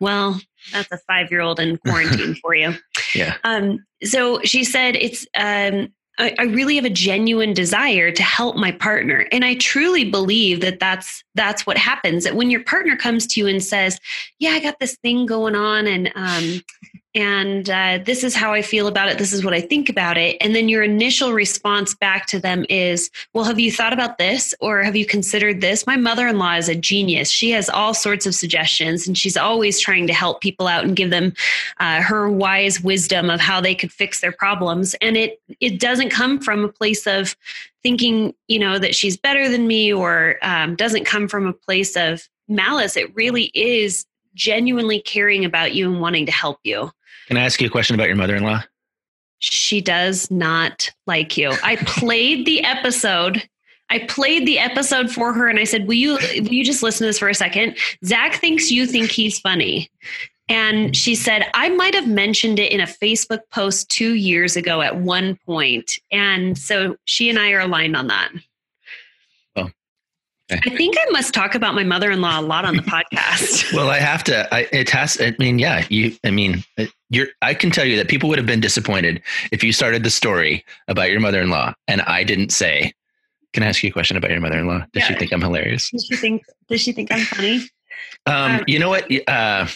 Well, 0.00 0.40
that's 0.72 0.90
a 0.92 0.98
five 0.98 1.30
year 1.30 1.40
old 1.40 1.58
in 1.58 1.78
quarantine 1.78 2.34
for 2.36 2.54
you. 2.54 2.74
Yeah. 3.14 3.36
Um, 3.44 3.84
so 4.02 4.40
she 4.42 4.64
said, 4.64 4.96
it's, 4.96 5.26
um, 5.36 5.92
I, 6.18 6.34
I 6.38 6.44
really 6.44 6.76
have 6.76 6.86
a 6.86 6.90
genuine 6.90 7.52
desire 7.52 8.10
to 8.10 8.22
help 8.22 8.56
my 8.56 8.72
partner. 8.72 9.26
And 9.30 9.44
I 9.44 9.56
truly 9.56 10.10
believe 10.10 10.62
that 10.62 10.80
that's, 10.80 11.22
that's 11.34 11.66
what 11.66 11.76
happens 11.76 12.24
that 12.24 12.34
when 12.34 12.50
your 12.50 12.64
partner 12.64 12.96
comes 12.96 13.26
to 13.26 13.40
you 13.40 13.48
and 13.48 13.62
says, 13.62 14.00
yeah, 14.38 14.52
I 14.52 14.60
got 14.60 14.78
this 14.80 14.96
thing 15.02 15.26
going 15.26 15.54
on 15.54 15.86
and, 15.86 16.10
um, 16.14 16.62
and 17.14 17.68
uh, 17.68 17.98
this 18.04 18.24
is 18.24 18.34
how 18.34 18.54
I 18.54 18.62
feel 18.62 18.86
about 18.86 19.08
it. 19.08 19.18
This 19.18 19.34
is 19.34 19.44
what 19.44 19.52
I 19.52 19.60
think 19.60 19.90
about 19.90 20.16
it. 20.16 20.36
And 20.40 20.54
then 20.54 20.70
your 20.70 20.82
initial 20.82 21.34
response 21.34 21.94
back 21.94 22.26
to 22.28 22.40
them 22.40 22.64
is, 22.70 23.10
Well, 23.34 23.44
have 23.44 23.58
you 23.58 23.70
thought 23.70 23.92
about 23.92 24.16
this 24.16 24.54
or 24.60 24.82
have 24.82 24.96
you 24.96 25.04
considered 25.04 25.60
this? 25.60 25.86
My 25.86 25.96
mother 25.96 26.26
in 26.26 26.38
law 26.38 26.54
is 26.54 26.70
a 26.70 26.74
genius. 26.74 27.28
She 27.28 27.50
has 27.50 27.68
all 27.68 27.92
sorts 27.92 28.24
of 28.24 28.34
suggestions 28.34 29.06
and 29.06 29.16
she's 29.16 29.36
always 29.36 29.78
trying 29.78 30.06
to 30.06 30.14
help 30.14 30.40
people 30.40 30.66
out 30.66 30.84
and 30.84 30.96
give 30.96 31.10
them 31.10 31.34
uh, 31.80 32.00
her 32.00 32.30
wise 32.30 32.80
wisdom 32.80 33.28
of 33.28 33.40
how 33.40 33.60
they 33.60 33.74
could 33.74 33.92
fix 33.92 34.20
their 34.20 34.32
problems. 34.32 34.94
And 35.02 35.16
it, 35.16 35.38
it 35.60 35.80
doesn't 35.80 36.10
come 36.10 36.40
from 36.40 36.64
a 36.64 36.68
place 36.68 37.06
of 37.06 37.36
thinking, 37.82 38.32
you 38.48 38.58
know, 38.58 38.78
that 38.78 38.94
she's 38.94 39.18
better 39.18 39.50
than 39.50 39.66
me 39.66 39.92
or 39.92 40.36
um, 40.40 40.76
doesn't 40.76 41.04
come 41.04 41.28
from 41.28 41.46
a 41.46 41.52
place 41.52 41.94
of 41.94 42.26
malice. 42.48 42.96
It 42.96 43.14
really 43.14 43.50
is 43.54 44.06
genuinely 44.34 45.00
caring 45.00 45.44
about 45.44 45.74
you 45.74 45.90
and 45.90 46.00
wanting 46.00 46.24
to 46.26 46.32
help 46.32 46.58
you. 46.64 46.90
Can 47.28 47.36
I 47.36 47.44
ask 47.44 47.60
you 47.60 47.66
a 47.66 47.70
question 47.70 47.94
about 47.94 48.08
your 48.08 48.16
mother 48.16 48.36
in 48.36 48.42
law? 48.42 48.62
She 49.38 49.80
does 49.80 50.30
not 50.30 50.88
like 51.06 51.36
you. 51.36 51.52
I 51.64 51.76
played 51.76 52.46
the 52.46 52.64
episode. 52.64 53.42
I 53.90 54.00
played 54.00 54.46
the 54.46 54.58
episode 54.58 55.10
for 55.10 55.32
her 55.32 55.48
and 55.48 55.58
I 55.58 55.64
said, 55.64 55.86
Will 55.86 55.94
you 55.94 56.12
will 56.14 56.52
you 56.52 56.64
just 56.64 56.82
listen 56.82 57.04
to 57.04 57.08
this 57.08 57.18
for 57.18 57.28
a 57.28 57.34
second? 57.34 57.76
Zach 58.04 58.36
thinks 58.36 58.70
you 58.70 58.86
think 58.86 59.10
he's 59.10 59.38
funny. 59.40 59.90
And 60.48 60.94
she 60.96 61.14
said, 61.14 61.46
I 61.54 61.70
might 61.70 61.94
have 61.94 62.06
mentioned 62.06 62.58
it 62.58 62.72
in 62.72 62.80
a 62.80 62.86
Facebook 62.86 63.40
post 63.50 63.88
two 63.88 64.14
years 64.14 64.56
ago 64.56 64.80
at 64.80 64.96
one 64.96 65.38
point. 65.46 65.92
And 66.10 66.58
so 66.58 66.96
she 67.04 67.30
and 67.30 67.38
I 67.38 67.52
are 67.52 67.60
aligned 67.60 67.96
on 67.96 68.08
that. 68.08 68.30
Oh, 69.56 69.70
I 70.50 70.70
think 70.70 70.96
I 70.98 71.10
must 71.10 71.32
talk 71.32 71.54
about 71.54 71.74
my 71.74 71.84
mother-in-law 71.84 72.40
a 72.40 72.42
lot 72.42 72.64
on 72.64 72.76
the 72.76 72.82
podcast. 73.14 73.72
well, 73.72 73.88
I 73.88 73.98
have 73.98 74.22
to. 74.24 74.52
I, 74.54 74.68
it 74.72 74.90
has. 74.90 75.20
I 75.20 75.34
mean, 75.38 75.58
yeah. 75.58 75.86
You. 75.88 76.14
I 76.24 76.30
mean, 76.30 76.62
you're. 77.12 77.28
I 77.42 77.54
can 77.54 77.70
tell 77.70 77.84
you 77.84 77.96
that 77.96 78.08
people 78.08 78.28
would 78.28 78.38
have 78.38 78.46
been 78.46 78.60
disappointed 78.60 79.22
if 79.52 79.62
you 79.62 79.72
started 79.72 80.02
the 80.02 80.10
story 80.10 80.64
about 80.88 81.10
your 81.10 81.20
mother-in-law 81.20 81.74
and 81.88 82.02
I 82.02 82.24
didn't 82.24 82.50
say. 82.50 82.92
Can 83.52 83.62
I 83.62 83.66
ask 83.66 83.82
you 83.82 83.90
a 83.90 83.92
question 83.92 84.16
about 84.16 84.30
your 84.30 84.40
mother-in-law? 84.40 84.78
Does 84.78 85.02
yeah. 85.02 85.08
she 85.08 85.14
think 85.14 85.30
I'm 85.30 85.42
hilarious? 85.42 85.90
Does 85.90 86.06
she 86.06 86.16
think? 86.16 86.42
Does 86.68 86.80
she 86.80 86.92
think 86.92 87.12
I'm 87.12 87.20
funny? 87.20 87.56
Um, 88.24 88.52
um 88.52 88.64
you 88.66 88.78
know 88.78 88.88
what? 88.88 89.10
Uh, 89.28 89.66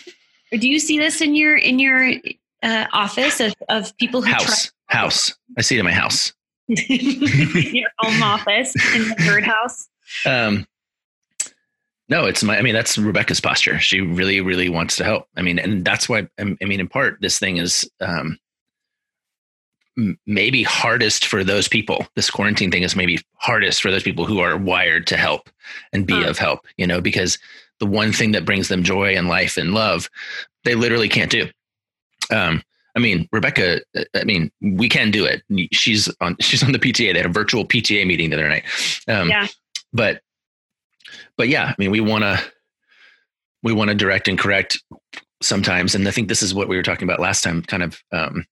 do 0.51 0.67
you 0.67 0.79
see 0.79 0.99
this 0.99 1.21
in 1.21 1.37
your 1.37 1.57
in 1.57 1.79
your 1.79 2.15
uh, 2.63 2.87
office 2.93 3.41
of, 3.41 3.55
of 3.69 3.97
people 3.99 4.23
who 4.23 4.31
house 4.31 4.71
try- 4.89 4.99
house? 4.99 5.37
I 5.59 5.63
see 5.63 5.77
it 5.77 5.81
in 5.81 5.85
my 5.85 5.93
house. 5.93 6.33
your 6.69 7.91
home 7.99 8.23
office 8.23 8.75
in 8.95 9.09
the 9.09 9.15
third 9.21 9.45
house. 9.45 9.89
Um, 10.25 10.65
no, 12.09 12.25
it's 12.27 12.43
my, 12.43 12.57
I 12.57 12.63
mean, 12.63 12.75
that's 12.75 12.97
Rebecca's 12.97 13.41
posture. 13.41 13.81
She 13.81 14.01
really, 14.01 14.41
really 14.41 14.69
wants 14.69 14.97
to 14.97 15.05
help. 15.05 15.27
I 15.37 15.43
mean, 15.43 15.59
and 15.59 15.85
that's 15.85 16.09
why, 16.09 16.29
I 16.39 16.45
mean, 16.45 16.81
in 16.81 16.89
part, 16.89 17.21
this 17.21 17.39
thing 17.39 17.57
is, 17.57 17.89
um, 18.01 18.39
maybe 20.27 20.63
hardest 20.63 21.27
for 21.27 21.43
those 21.43 21.69
people. 21.69 22.07
This 22.15 22.31
quarantine 22.31 22.71
thing 22.71 22.83
is 22.83 22.95
maybe 22.95 23.19
hardest 23.37 23.81
for 23.81 23.91
those 23.91 24.03
people 24.03 24.27
who 24.27 24.41
are 24.41 24.57
wired 24.57 25.07
to 25.09 25.17
help 25.17 25.49
and 25.93 26.07
be 26.07 26.15
uh. 26.15 26.31
of 26.31 26.39
help, 26.39 26.67
you 26.77 26.87
know, 26.87 27.01
because 27.01 27.39
the 27.81 27.87
one 27.87 28.13
thing 28.13 28.33
that 28.33 28.45
brings 28.45 28.69
them 28.69 28.83
joy 28.83 29.17
and 29.17 29.29
life 29.29 29.57
and 29.57 29.75
love, 29.75 30.09
they 30.65 30.75
literally 30.75 31.09
can't 31.09 31.31
do. 31.31 31.49
Um, 32.31 32.63
I 32.95 32.99
mean, 32.99 33.29
Rebecca, 33.33 33.81
I 34.15 34.25
mean, 34.25 34.51
we 34.61 34.89
can 34.89 35.11
do 35.11 35.25
it. 35.25 35.43
She's 35.73 36.09
on, 36.21 36.37
she's 36.41 36.63
on 36.63 36.73
the 36.73 36.79
PTA. 36.79 37.13
They 37.13 37.19
had 37.19 37.27
a 37.27 37.31
virtual 37.31 37.65
PTA 37.65 38.07
meeting 38.07 38.31
the 38.31 38.37
other 38.37 38.49
night. 38.49 38.65
Um, 39.09 39.29
yeah 39.29 39.47
but 39.97 40.21
but 41.37 41.49
yeah, 41.49 41.67
I 41.67 41.75
mean, 41.79 41.91
we 41.91 42.01
want 42.01 42.23
to 42.25 42.41
we 43.63 43.73
want 43.73 43.89
to 43.89 43.95
direct 43.95 44.29
and 44.29 44.39
correct 44.39 44.83
sometimes, 45.43 45.95
and 45.95 46.07
I 46.07 46.11
think 46.11 46.29
this 46.29 46.43
is 46.43 46.55
what 46.55 46.69
we 46.69 46.77
were 46.77 46.83
talking 46.83 47.09
about 47.09 47.21
last 47.21 47.43
time. 47.43 47.63
Kind 47.63 47.83
of. 47.83 48.03
Um, 48.13 48.47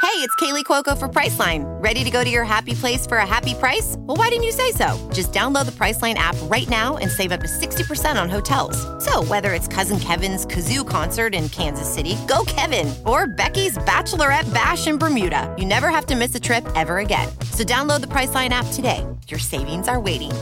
Hey, 0.00 0.24
it's 0.24 0.34
Kaley 0.36 0.64
Cuoco 0.64 0.96
for 0.96 1.08
Priceline. 1.08 1.64
Ready 1.82 2.04
to 2.04 2.10
go 2.10 2.22
to 2.22 2.30
your 2.30 2.44
happy 2.44 2.72
place 2.72 3.04
for 3.04 3.16
a 3.16 3.26
happy 3.26 3.54
price? 3.54 3.96
Well, 3.98 4.16
why 4.16 4.28
didn't 4.28 4.44
you 4.44 4.52
say 4.52 4.70
so? 4.70 4.96
Just 5.12 5.32
download 5.32 5.66
the 5.66 5.72
Priceline 5.72 6.14
app 6.14 6.36
right 6.44 6.68
now 6.68 6.98
and 6.98 7.10
save 7.10 7.32
up 7.32 7.40
to 7.40 7.48
sixty 7.48 7.82
percent 7.82 8.16
on 8.16 8.30
hotels. 8.30 8.78
So 9.04 9.24
whether 9.24 9.54
it's 9.54 9.66
Cousin 9.66 9.98
Kevin's 9.98 10.46
kazoo 10.46 10.88
concert 10.88 11.34
in 11.34 11.48
Kansas 11.48 11.92
City, 11.92 12.16
go 12.28 12.44
Kevin, 12.46 12.94
or 13.04 13.26
Becky's 13.26 13.76
bachelorette 13.78 14.52
bash 14.54 14.86
in 14.86 14.98
Bermuda, 14.98 15.52
you 15.58 15.66
never 15.66 15.88
have 15.88 16.06
to 16.06 16.16
miss 16.16 16.32
a 16.34 16.40
trip 16.40 16.66
ever 16.76 16.98
again. 16.98 17.28
So 17.50 17.64
download 17.64 18.00
the 18.00 18.06
Priceline 18.06 18.50
app 18.50 18.66
today. 18.72 19.04
Your 19.28 19.40
savings 19.40 19.88
are 19.88 20.00
waiting. 20.00 20.32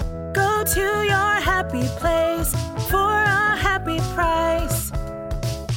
Go 0.67 0.73
to 0.73 1.07
your 1.07 1.35
happy 1.41 1.87
place 1.99 2.51
for 2.91 2.97
a 2.97 3.57
happy 3.57 3.99
price. 4.17 4.91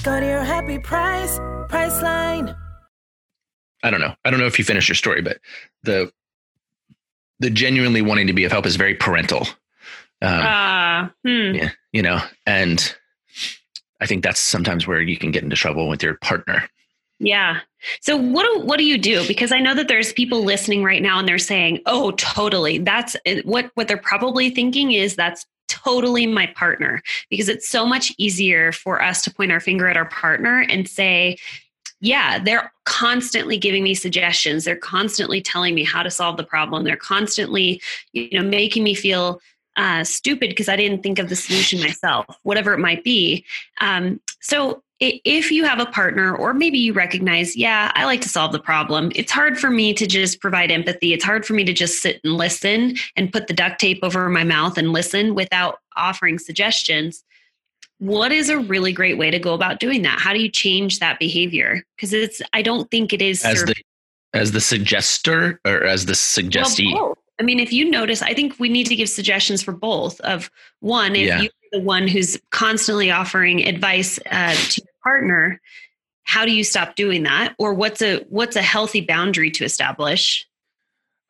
Go 0.03 0.19
to 0.19 0.25
your 0.25 0.43
happy 0.43 0.79
price, 0.79 1.38
Priceline. 1.69 2.55
I 3.84 3.91
don't 3.91 4.01
know. 4.01 4.15
I 4.25 4.31
don't 4.31 4.39
know 4.39 4.48
if 4.48 4.58
you 4.58 4.65
finished 4.65 4.89
your 4.89 4.96
story, 4.96 5.22
but 5.22 5.38
the 5.84 6.12
the 7.38 7.51
genuinely 7.51 8.01
wanting 8.01 8.25
to 8.27 8.34
be 8.34 8.46
of 8.46 8.51
help 8.51 8.65
is 8.65 8.77
very 8.77 8.96
parental. 8.96 9.48
Um, 10.24 10.41
uh, 10.41 11.10
hmm. 11.24 11.53
Yeah, 11.53 11.69
you 11.93 12.01
know, 12.01 12.19
and 12.48 12.96
I 14.01 14.08
think 14.08 14.24
that's 14.24 14.39
sometimes 14.39 14.88
where 14.88 15.01
you 15.01 15.17
can 15.17 15.29
get 15.29 15.43
into 15.43 15.55
trouble 15.55 15.88
with 15.88 16.01
your 16.01 16.15
partner. 16.15 16.67
Yeah. 17.19 17.60
So 18.02 18.18
what 18.18 18.46
do, 18.46 18.62
what 18.66 18.78
do 18.78 18.86
you 18.86 18.98
do? 18.98 19.26
Because 19.28 19.52
I 19.52 19.60
know 19.60 19.74
that 19.76 19.88
there's 19.88 20.14
people 20.14 20.44
listening 20.44 20.84
right 20.84 21.02
now 21.02 21.20
and 21.20 21.28
they're 21.28 21.38
saying, 21.38 21.80
"Oh, 21.86 22.12
totally." 22.12 22.78
That's 22.80 23.16
what 23.44 23.72
what 23.76 23.88
they're 23.88 23.98
probably 23.98 24.50
thinking 24.50 24.92
is 24.92 25.16
that's 25.16 25.46
totally 25.70 26.28
my 26.28 26.48
partner 26.48 27.02
because 27.30 27.48
it's 27.48 27.70
so 27.70 27.86
much 27.86 28.14
easier 28.18 28.72
for 28.72 29.02
us 29.02 29.22
to 29.24 29.34
point 29.34 29.52
our 29.52 29.60
finger 29.60 29.88
at 29.88 29.96
our 29.96 30.10
partner 30.10 30.66
and 30.68 30.90
say, 30.90 31.38
yeah, 32.02 32.40
they're 32.40 32.72
constantly 32.86 33.58
giving 33.58 33.84
me 33.84 33.94
suggestions. 33.94 34.64
They're 34.64 34.76
constantly 34.76 35.42
telling 35.42 35.76
me 35.76 35.84
how 35.84 36.02
to 36.02 36.10
solve 36.10 36.38
the 36.38 36.44
problem. 36.44 36.84
They're 36.84 36.96
constantly, 36.96 37.82
you 38.14 38.40
know, 38.40 38.48
making 38.48 38.84
me 38.84 38.94
feel 38.94 39.42
uh, 39.76 40.04
stupid 40.04 40.50
because 40.50 40.70
I 40.70 40.76
didn't 40.76 41.04
think 41.04 41.20
of 41.20 41.30
the 41.30 41.36
solution 41.36 41.80
myself, 41.80 42.26
whatever 42.44 42.74
it 42.74 42.80
might 42.80 43.04
be. 43.04 43.46
Um, 43.82 44.20
so 44.42 44.82
if 45.00 45.50
you 45.51 45.63
have 45.63 45.79
a 45.79 45.86
partner 45.86 46.36
or 46.36 46.53
maybe 46.53 46.77
you 46.77 46.91
recognize 46.91 47.56
yeah 47.56 47.89
i 47.96 48.03
like 48.03 48.20
to 48.20 48.27
solve 48.27 48.51
the 48.51 48.60
problem 48.60 49.12
it's 49.15 49.32
hard 49.32 49.58
for 49.58 49.70
me 49.70 49.94
to 49.94 50.08
just 50.08 50.39
provide 50.41 50.72
empathy. 50.72 51.13
It's 51.13 51.24
hard 51.24 51.46
for 51.46 51.53
me 51.53 51.63
to 51.63 51.74
just 51.74 52.01
sit 52.01 52.20
and 52.24 52.34
listen 52.34 52.96
and 53.15 53.32
put 53.32 53.48
the 53.48 53.53
duct 53.53 53.79
tape 53.79 54.00
over 54.03 54.29
my 54.29 54.44
mouth 54.44 54.77
and 54.77 54.91
listen 54.91 55.36
without 55.36 55.79
offering 55.96 56.39
suggestions. 56.39 57.24
What 58.00 58.32
is 58.32 58.50
a 58.50 58.58
really 58.58 58.94
great 58.94 59.18
way 59.18 59.29
to 59.29 59.39
go 59.39 59.53
about 59.53 59.79
doing 59.79 60.03
that? 60.03 60.20
How 60.20 60.34
do 60.34 60.39
you 60.39 60.50
change 60.50 61.00
that 61.00 61.20
behavior? 61.20 61.84
Because 61.96 62.13
it's 62.13 62.41
i 62.53 62.62
don't 62.62 62.89
think 62.91 63.13
it 63.13 63.22
is 63.22 63.44
as 63.44 63.63
the 63.63 63.75
as 64.34 64.51
the 64.51 64.60
suggester 64.60 65.60
or 65.65 65.84
as 65.84 66.06
the 66.06 66.13
suggestee? 66.13 66.94
well, 66.94 67.18
I 67.39 67.44
mean, 67.44 67.60
if 67.60 67.72
you 67.72 67.89
notice, 67.89 68.22
I 68.22 68.34
think 68.34 68.60
we 68.60 68.68
need 68.68 68.88
to 68.88 68.96
give 68.96 69.08
suggestions 69.08 69.63
for 69.63 69.72
both. 69.72 70.20
Of 70.22 70.51
one, 70.82 71.15
if 71.15 71.27
yeah. 71.27 71.41
you're 71.41 71.51
the 71.72 71.79
one 71.79 72.08
who's 72.08 72.38
constantly 72.51 73.12
offering 73.12 73.65
advice 73.65 74.20
uh, 74.29 74.53
to 74.53 74.82
partner 75.03 75.60
how 76.29 76.46
do 76.46 76.51
you 76.51 76.63
stop 76.63 76.96
doing 76.96 77.24
that? 77.24 77.56
Or 77.58 77.74
what's 77.74 78.03
a 78.03 78.24
what's 78.29 78.56
a 78.56 78.62
healthy 78.62 79.01
boundary 79.01 79.50
to 79.50 79.65
establish? 79.65 80.48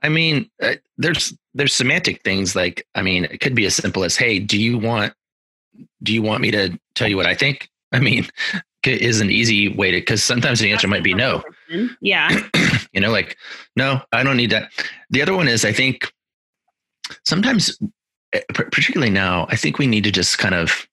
I 0.04 0.10
mean 0.10 0.52
uh, 0.62 0.74
there's 0.98 1.34
there's 1.54 1.74
semantic 1.74 2.22
things 2.24 2.54
like 2.54 2.86
i 2.96 3.02
mean 3.02 3.26
it 3.26 3.40
could 3.40 3.56
be 3.56 3.66
as 3.66 3.76
simple 3.76 4.04
as 4.04 4.16
hey 4.18 4.40
do 4.40 4.60
you 4.60 4.78
want 4.78 5.14
do 6.04 6.14
you 6.14 6.22
want 6.22 6.42
me 6.42 6.52
to 6.52 6.78
tell 6.96 7.08
you 7.08 7.16
what 7.16 7.26
i 7.26 7.34
think? 7.34 7.70
I 7.94 8.00
mean 8.00 8.28
is 8.86 9.22
an 9.22 9.30
easy 9.30 9.68
way 9.70 9.92
to 9.92 9.98
because 10.00 10.24
sometimes 10.24 10.60
the 10.60 10.72
answer 10.72 10.88
might 10.88 11.04
be 11.04 11.14
no. 11.14 11.44
yeah. 12.02 12.30
You 12.94 13.02
know 13.02 13.12
like 13.12 13.38
no 13.78 14.02
i 14.12 14.24
don't 14.24 14.38
need 14.38 14.50
that. 14.50 14.72
The 15.12 15.22
other 15.22 15.36
one 15.36 15.48
is 15.48 15.64
i 15.64 15.72
think 15.72 16.12
sometimes 17.26 17.80
eh, 18.34 18.42
particularly 18.54 19.12
now 19.12 19.48
i 19.50 19.56
think 19.56 19.78
we 19.78 19.88
need 19.88 20.04
to 20.04 20.12
just 20.12 20.40
kind 20.40 20.56
of 20.56 20.89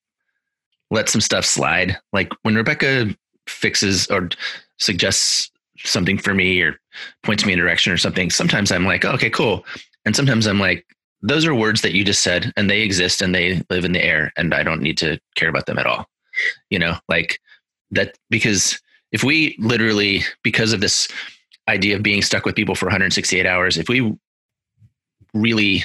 let 0.90 1.09
some 1.09 1.21
stuff 1.21 1.45
slide. 1.45 1.99
Like 2.12 2.33
when 2.43 2.55
Rebecca 2.55 3.14
fixes 3.47 4.07
or 4.09 4.31
suggests 4.78 5.50
something 5.78 6.19
for 6.19 6.35
me 6.35 6.61
or 6.62 6.78
points 7.23 7.45
me 7.45 7.52
in 7.52 7.59
a 7.59 7.62
direction 7.62 7.93
or 7.93 7.97
something, 7.97 8.31
sometimes 8.31 8.73
I'm 8.73 8.85
like, 8.85 9.05
oh, 9.05 9.12
okay, 9.12 9.31
cool. 9.31 9.64
And 10.05 10.14
sometimes 10.14 10.47
I'm 10.47 10.61
like, 10.61 10.87
those 11.23 11.47
are 11.47 11.55
words 11.55 11.83
that 11.83 11.95
you 11.95 12.05
just 12.05 12.23
said 12.23 12.52
and 12.57 12.71
they 12.71 12.83
exist 12.83 13.23
and 13.23 13.35
they 13.35 13.62
live 13.71 13.85
in 13.85 13.93
the 13.93 14.05
air 14.05 14.33
and 14.37 14.55
I 14.55 14.62
don't 14.62 14.83
need 14.83 14.99
to 14.99 15.19
care 15.35 15.49
about 15.49 15.66
them 15.66 15.78
at 15.78 15.87
all. 15.87 16.09
You 16.71 16.78
know, 16.78 16.97
like 17.09 17.40
that 17.90 18.16
because 18.31 18.81
if 19.12 19.25
we 19.25 19.57
literally, 19.59 20.23
because 20.43 20.73
of 20.73 20.81
this 20.81 21.09
idea 21.69 21.97
of 21.97 22.02
being 22.02 22.23
stuck 22.23 22.45
with 22.45 22.55
people 22.55 22.75
for 22.75 22.87
168 22.87 23.47
hours, 23.47 23.78
if 23.78 23.88
we 23.88 24.14
really 25.35 25.85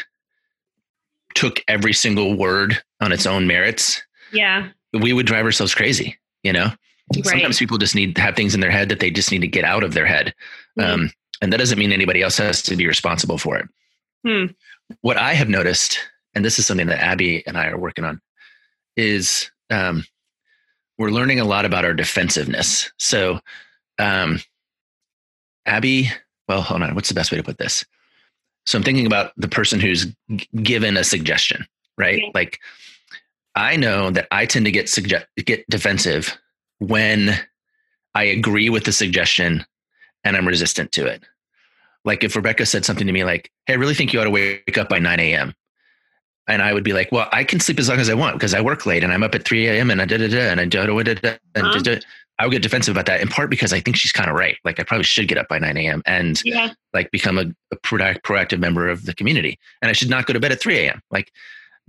took 1.34 1.64
every 1.68 1.94
single 1.94 2.36
word 2.36 2.82
on 3.00 3.12
its 3.12 3.26
own 3.26 3.48
merits, 3.48 4.02
yeah, 4.34 4.70
we 4.94 5.14
would 5.14 5.26
drive 5.26 5.46
ourselves 5.46 5.76
crazy, 5.76 6.18
you 6.44 6.54
know? 6.54 6.72
Right. 7.16 7.26
Sometimes 7.26 7.60
people 7.60 7.78
just 7.78 7.96
need 7.96 8.16
to 8.16 8.22
have 8.22 8.36
things 8.36 8.54
in 8.54 8.62
their 8.62 8.72
head 8.72 8.90
that 8.90 9.00
they 9.00 9.12
just 9.12 9.32
need 9.32 9.42
to 9.42 9.48
get 9.48 9.66
out 9.66 9.84
of 9.84 9.94
their 9.94 10.06
head. 10.06 10.34
Mm-hmm. 10.80 11.04
Um, 11.04 11.12
and 11.42 11.52
that 11.52 11.58
doesn't 11.58 11.80
mean 11.80 11.92
anybody 11.92 12.22
else 12.22 12.38
has 12.38 12.62
to 12.64 12.76
be 12.76 12.88
responsible 12.88 13.38
for 13.38 13.58
it. 13.58 13.68
Hmm. 14.26 14.46
What 15.02 15.18
I 15.18 15.34
have 15.34 15.50
noticed, 15.50 16.00
and 16.36 16.46
this 16.46 16.60
is 16.60 16.66
something 16.68 16.88
that 16.88 17.04
Abby 17.04 17.44
and 17.48 17.58
I 17.58 17.68
are 17.68 17.78
working 17.78 18.06
on, 18.06 18.22
is 18.96 19.50
um, 19.70 20.06
we're 20.98 21.10
learning 21.10 21.40
a 21.40 21.46
lot 21.46 21.66
about 21.66 21.86
our 21.86 21.94
defensiveness. 21.94 22.92
So, 22.98 23.40
um, 23.98 24.40
Abby, 25.66 26.12
well, 26.48 26.62
hold 26.62 26.84
on. 26.84 26.94
What's 26.94 27.10
the 27.10 27.16
best 27.16 27.32
way 27.32 27.38
to 27.38 27.44
put 27.44 27.58
this? 27.58 27.84
So 28.66 28.78
I'm 28.78 28.84
thinking 28.84 29.08
about 29.08 29.32
the 29.38 29.48
person 29.48 29.80
who's 29.80 30.06
g- 30.36 30.48
given 30.62 30.98
a 30.98 31.04
suggestion, 31.04 31.66
right? 31.98 32.20
Okay. 32.20 32.32
Like 32.36 32.60
I 33.56 33.76
know 33.76 34.12
that 34.12 34.28
I 34.32 34.46
tend 34.46 34.66
to 34.66 34.72
get 34.72 34.90
suggest 34.90 35.26
get 35.46 35.70
defensive 35.70 36.38
when 36.80 37.36
I 38.16 38.24
agree 38.24 38.70
with 38.70 38.86
the 38.86 38.92
suggestion 38.92 39.66
and 40.24 40.38
I'm 40.38 40.48
resistant 40.48 40.92
to 40.94 41.06
it. 41.06 41.24
Like 42.06 42.24
if 42.24 42.36
Rebecca 42.36 42.66
said 42.66 42.86
something 42.86 43.08
to 43.08 43.14
me 43.14 43.24
like, 43.24 43.52
"Hey, 43.66 43.74
I 43.74 43.78
really 43.78 43.94
think 43.94 44.14
you 44.14 44.22
ought 44.22 44.26
to 44.26 44.30
wake 44.30 44.78
up 44.78 44.90
by 44.90 45.00
9 45.00 45.20
a.m." 45.20 45.54
And 46.48 46.62
I 46.62 46.74
would 46.74 46.84
be 46.84 46.94
like, 46.94 47.12
"Well, 47.12 47.30
I 47.32 47.44
can 47.44 47.60
sleep 47.60 47.80
as 47.80 47.90
long 47.90 48.00
as 48.00 48.10
I 48.10 48.14
want 48.14 48.36
because 48.36 48.54
I 48.54 48.62
work 48.62 48.86
late 48.86 49.04
and 49.04 49.14
I'm 49.14 49.24
up 49.24 49.36
at 49.36 49.46
3 49.46 49.68
a.m. 49.68 49.92
and 49.92 50.02
I 50.02 50.06
da 50.06 50.18
da 50.18 50.28
da 50.28 50.50
and 50.50 50.60
I 50.60 50.66
da 50.66 50.86
da 50.86 51.04
da 51.04 51.14
da 51.14 51.38
and 51.56 51.68
uh-huh. 51.68 51.80
da, 51.80 51.96
da. 51.96 52.02
I 52.40 52.46
would 52.46 52.52
get 52.52 52.64
defensive 52.64 52.96
about 52.96 53.06
that 53.06 53.22
in 53.22 53.28
part 53.28 53.52
because 53.52 53.72
I 53.72 53.80
think 53.80 53.98
she's 53.98 54.12
kind 54.12 54.28
of 54.28 54.36
right. 54.36 54.58
Like 54.64 54.80
I 54.80 54.84
probably 54.84 55.04
should 55.04 55.28
get 55.28 55.38
up 55.38 55.48
by 55.48 55.60
9 55.60 55.78
a.m. 55.78 56.02
and 56.08 56.42
yeah. 56.44 56.74
like 56.92 57.12
become 57.12 57.38
a, 57.38 57.46
a 57.72 57.76
proactive 57.78 58.60
member 58.60 58.90
of 58.90 59.06
the 59.06 59.14
community, 59.14 59.60
and 59.82 59.90
I 59.90 59.94
should 59.94 60.10
not 60.10 60.26
go 60.26 60.34
to 60.34 60.40
bed 60.40 60.52
at 60.52 60.60
3 60.60 60.78
a.m. 60.80 61.02
Like 61.12 61.32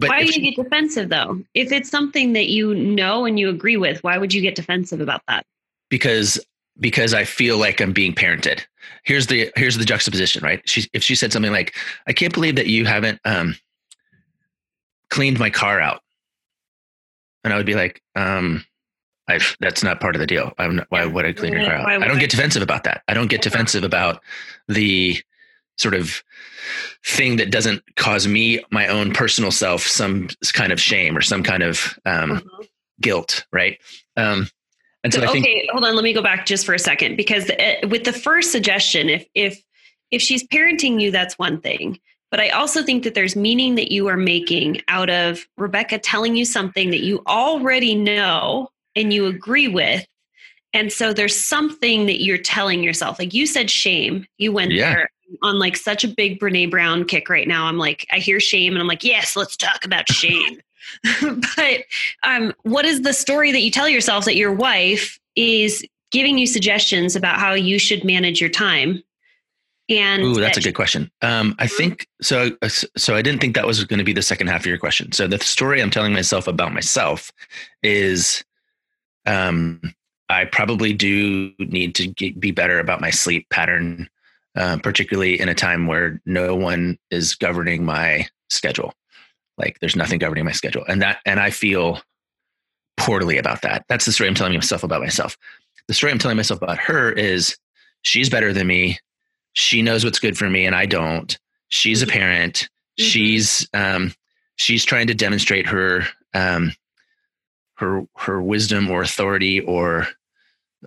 but 0.02 0.10
why 0.10 0.24
do 0.24 0.32
you 0.32 0.50
get 0.50 0.62
defensive 0.62 1.08
though? 1.08 1.42
If 1.54 1.70
it's 1.70 1.88
something 1.88 2.32
that 2.32 2.48
you 2.48 2.74
know 2.74 3.24
and 3.24 3.38
you 3.38 3.48
agree 3.48 3.76
with, 3.76 4.02
why 4.02 4.18
would 4.18 4.34
you 4.34 4.42
get 4.42 4.54
defensive 4.54 5.00
about 5.00 5.22
that? 5.28 5.46
Because 5.88 6.44
because 6.80 7.14
I 7.14 7.24
feel 7.24 7.56
like 7.58 7.80
I'm 7.80 7.92
being 7.92 8.14
parented. 8.14 8.64
Here's 9.04 9.28
the 9.28 9.52
here's 9.56 9.78
the 9.78 9.84
juxtaposition, 9.84 10.42
right? 10.42 10.60
She 10.68 10.88
if 10.92 11.02
she 11.02 11.14
said 11.14 11.32
something 11.32 11.52
like, 11.52 11.76
"I 12.06 12.12
can't 12.12 12.34
believe 12.34 12.56
that 12.56 12.66
you 12.66 12.84
haven't 12.84 13.20
um, 13.24 13.54
cleaned 15.10 15.38
my 15.38 15.50
car 15.50 15.80
out," 15.80 16.02
and 17.44 17.52
I 17.52 17.56
would 17.56 17.66
be 17.66 17.74
like, 17.74 18.02
um, 18.16 18.64
I 19.28 19.38
that's 19.60 19.84
not 19.84 20.00
part 20.00 20.16
of 20.16 20.20
the 20.20 20.26
deal. 20.26 20.52
I'm 20.58 20.76
not, 20.76 20.86
why 20.88 21.04
would 21.06 21.24
I 21.24 21.32
clean 21.32 21.52
your 21.52 21.64
car 21.64 21.74
out? 21.74 22.02
I 22.02 22.08
don't 22.08 22.18
get 22.18 22.30
defensive 22.30 22.62
about 22.62 22.84
that. 22.84 23.02
I 23.06 23.14
don't 23.14 23.30
get 23.30 23.42
defensive 23.42 23.84
about 23.84 24.20
the 24.66 25.22
sort 25.76 25.94
of 25.94 26.22
thing 27.04 27.36
that 27.36 27.50
doesn't 27.50 27.82
cause 27.96 28.26
me 28.26 28.62
my 28.70 28.86
own 28.86 29.12
personal 29.12 29.50
self 29.50 29.82
some 29.82 30.28
kind 30.52 30.72
of 30.72 30.80
shame 30.80 31.16
or 31.16 31.20
some 31.20 31.42
kind 31.42 31.62
of 31.62 31.98
um, 32.04 32.30
mm-hmm. 32.30 32.62
guilt 33.00 33.46
right? 33.52 33.78
Um, 34.16 34.48
and 35.04 35.12
so, 35.12 35.20
so 35.20 35.32
think, 35.32 35.46
okay 35.46 35.68
hold 35.72 35.84
on 35.84 35.94
let 35.94 36.04
me 36.04 36.12
go 36.12 36.22
back 36.22 36.46
just 36.46 36.64
for 36.66 36.74
a 36.74 36.78
second 36.78 37.16
because 37.16 37.46
it, 37.48 37.88
with 37.90 38.04
the 38.04 38.12
first 38.12 38.52
suggestion 38.52 39.08
if 39.08 39.26
if 39.34 39.62
if 40.10 40.22
she's 40.22 40.46
parenting 40.48 41.00
you 41.00 41.10
that's 41.10 41.38
one 41.38 41.60
thing. 41.60 41.98
But 42.30 42.40
i 42.40 42.48
also 42.50 42.82
think 42.82 43.04
that 43.04 43.14
there's 43.14 43.36
meaning 43.36 43.74
that 43.74 43.92
you 43.92 44.08
are 44.08 44.16
making 44.16 44.82
out 44.88 45.10
of 45.10 45.46
rebecca 45.56 45.98
telling 45.98 46.36
you 46.36 46.44
something 46.44 46.90
that 46.90 47.00
you 47.00 47.22
already 47.26 47.94
know 47.94 48.68
and 48.94 49.12
you 49.12 49.26
agree 49.26 49.68
with. 49.68 50.06
And 50.74 50.92
so 50.92 51.12
there's 51.12 51.38
something 51.38 52.06
that 52.06 52.22
you're 52.22 52.38
telling 52.38 52.82
yourself. 52.82 53.18
Like 53.18 53.34
you 53.34 53.46
said 53.46 53.70
shame. 53.70 54.26
You 54.38 54.52
went 54.52 54.72
yeah. 54.72 54.94
there 54.94 55.10
on 55.42 55.58
like 55.58 55.76
such 55.76 56.04
a 56.04 56.08
big 56.08 56.38
Brene 56.38 56.70
Brown 56.70 57.04
kick 57.04 57.28
right 57.28 57.48
now. 57.48 57.66
I'm 57.66 57.78
like, 57.78 58.06
I 58.10 58.18
hear 58.18 58.40
shame 58.40 58.72
and 58.72 58.80
I'm 58.80 58.88
like, 58.88 59.04
yes, 59.04 59.36
let's 59.36 59.56
talk 59.56 59.84
about 59.84 60.10
shame. 60.10 60.60
but 61.56 61.84
um, 62.22 62.52
what 62.62 62.84
is 62.84 63.02
the 63.02 63.12
story 63.12 63.52
that 63.52 63.62
you 63.62 63.70
tell 63.70 63.88
yourself 63.88 64.24
that 64.24 64.36
your 64.36 64.52
wife 64.52 65.18
is 65.36 65.84
giving 66.10 66.38
you 66.38 66.46
suggestions 66.46 67.16
about 67.16 67.38
how 67.38 67.52
you 67.54 67.78
should 67.78 68.04
manage 68.04 68.40
your 68.40 68.50
time? 68.50 69.02
And 69.88 70.22
Ooh, 70.22 70.40
that's 70.40 70.56
a 70.56 70.60
good 70.60 70.74
question. 70.74 71.10
Um, 71.22 71.54
I 71.58 71.66
mm-hmm. 71.66 71.76
think 71.76 72.06
so. 72.20 72.50
Uh, 72.62 72.68
so 72.68 73.16
I 73.16 73.22
didn't 73.22 73.40
think 73.40 73.54
that 73.54 73.66
was 73.66 73.84
going 73.84 73.98
to 73.98 74.04
be 74.04 74.12
the 74.12 74.22
second 74.22 74.46
half 74.46 74.60
of 74.60 74.66
your 74.66 74.78
question. 74.78 75.12
So 75.12 75.26
the 75.26 75.38
story 75.38 75.82
I'm 75.82 75.90
telling 75.90 76.12
myself 76.12 76.46
about 76.46 76.72
myself 76.72 77.32
is, 77.82 78.44
um, 79.26 79.80
I 80.28 80.46
probably 80.46 80.94
do 80.94 81.52
need 81.58 81.94
to 81.96 82.06
get, 82.06 82.40
be 82.40 82.52
better 82.52 82.78
about 82.78 83.00
my 83.00 83.10
sleep 83.10 83.48
pattern 83.50 84.08
uh, 84.56 84.78
particularly 84.82 85.40
in 85.40 85.48
a 85.48 85.54
time 85.54 85.86
where 85.86 86.20
no 86.26 86.54
one 86.54 86.98
is 87.10 87.34
governing 87.34 87.84
my 87.84 88.26
schedule. 88.50 88.92
Like 89.58 89.78
there's 89.80 89.96
nothing 89.96 90.18
governing 90.18 90.44
my 90.44 90.52
schedule, 90.52 90.84
and 90.88 91.02
that 91.02 91.20
and 91.26 91.38
I 91.40 91.50
feel 91.50 92.00
poorly 92.96 93.38
about 93.38 93.62
that. 93.62 93.84
That's 93.88 94.04
the 94.04 94.12
story 94.12 94.28
I'm 94.28 94.34
telling 94.34 94.54
myself 94.54 94.82
about 94.82 95.00
myself. 95.00 95.36
The 95.88 95.94
story 95.94 96.12
I'm 96.12 96.18
telling 96.18 96.36
myself 96.36 96.62
about 96.62 96.78
her 96.78 97.12
is 97.12 97.56
she's 98.02 98.30
better 98.30 98.52
than 98.52 98.66
me. 98.66 98.98
She 99.54 99.82
knows 99.82 100.04
what's 100.04 100.18
good 100.18 100.38
for 100.38 100.48
me, 100.48 100.64
and 100.66 100.74
I 100.74 100.86
don't. 100.86 101.36
She's 101.68 102.02
a 102.02 102.06
mm-hmm. 102.06 102.18
parent. 102.18 102.54
Mm-hmm. 102.54 103.04
She's 103.04 103.68
um, 103.74 104.14
she's 104.56 104.84
trying 104.84 105.06
to 105.08 105.14
demonstrate 105.14 105.66
her 105.66 106.04
um, 106.34 106.72
her 107.76 108.06
her 108.16 108.42
wisdom 108.42 108.90
or 108.90 109.02
authority 109.02 109.60
or 109.60 110.08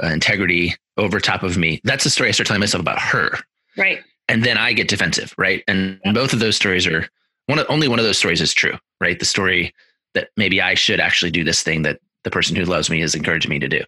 uh, 0.01 0.07
integrity 0.07 0.75
over 0.97 1.19
top 1.19 1.43
of 1.43 1.57
me. 1.57 1.81
That's 1.83 2.03
the 2.03 2.09
story 2.09 2.29
I 2.29 2.31
start 2.31 2.47
telling 2.47 2.61
myself 2.61 2.81
about 2.81 2.99
her. 2.99 3.37
Right. 3.77 3.99
And 4.27 4.43
then 4.43 4.57
I 4.57 4.73
get 4.73 4.87
defensive, 4.87 5.33
right? 5.37 5.63
And 5.67 5.99
yeah. 6.03 6.13
both 6.13 6.33
of 6.33 6.39
those 6.39 6.55
stories 6.55 6.87
are 6.87 7.07
one 7.47 7.59
of, 7.59 7.65
only 7.69 7.87
one 7.87 7.99
of 7.99 8.05
those 8.05 8.17
stories 8.17 8.41
is 8.41 8.53
true, 8.53 8.77
right? 8.99 9.19
The 9.19 9.25
story 9.25 9.73
that 10.13 10.29
maybe 10.37 10.61
I 10.61 10.73
should 10.73 10.99
actually 10.99 11.31
do 11.31 11.43
this 11.43 11.61
thing 11.61 11.83
that 11.83 11.99
the 12.23 12.31
person 12.31 12.55
who 12.55 12.65
loves 12.65 12.89
me 12.89 13.01
is 13.01 13.13
encouraging 13.15 13.49
me 13.49 13.59
to 13.59 13.67
do. 13.67 13.81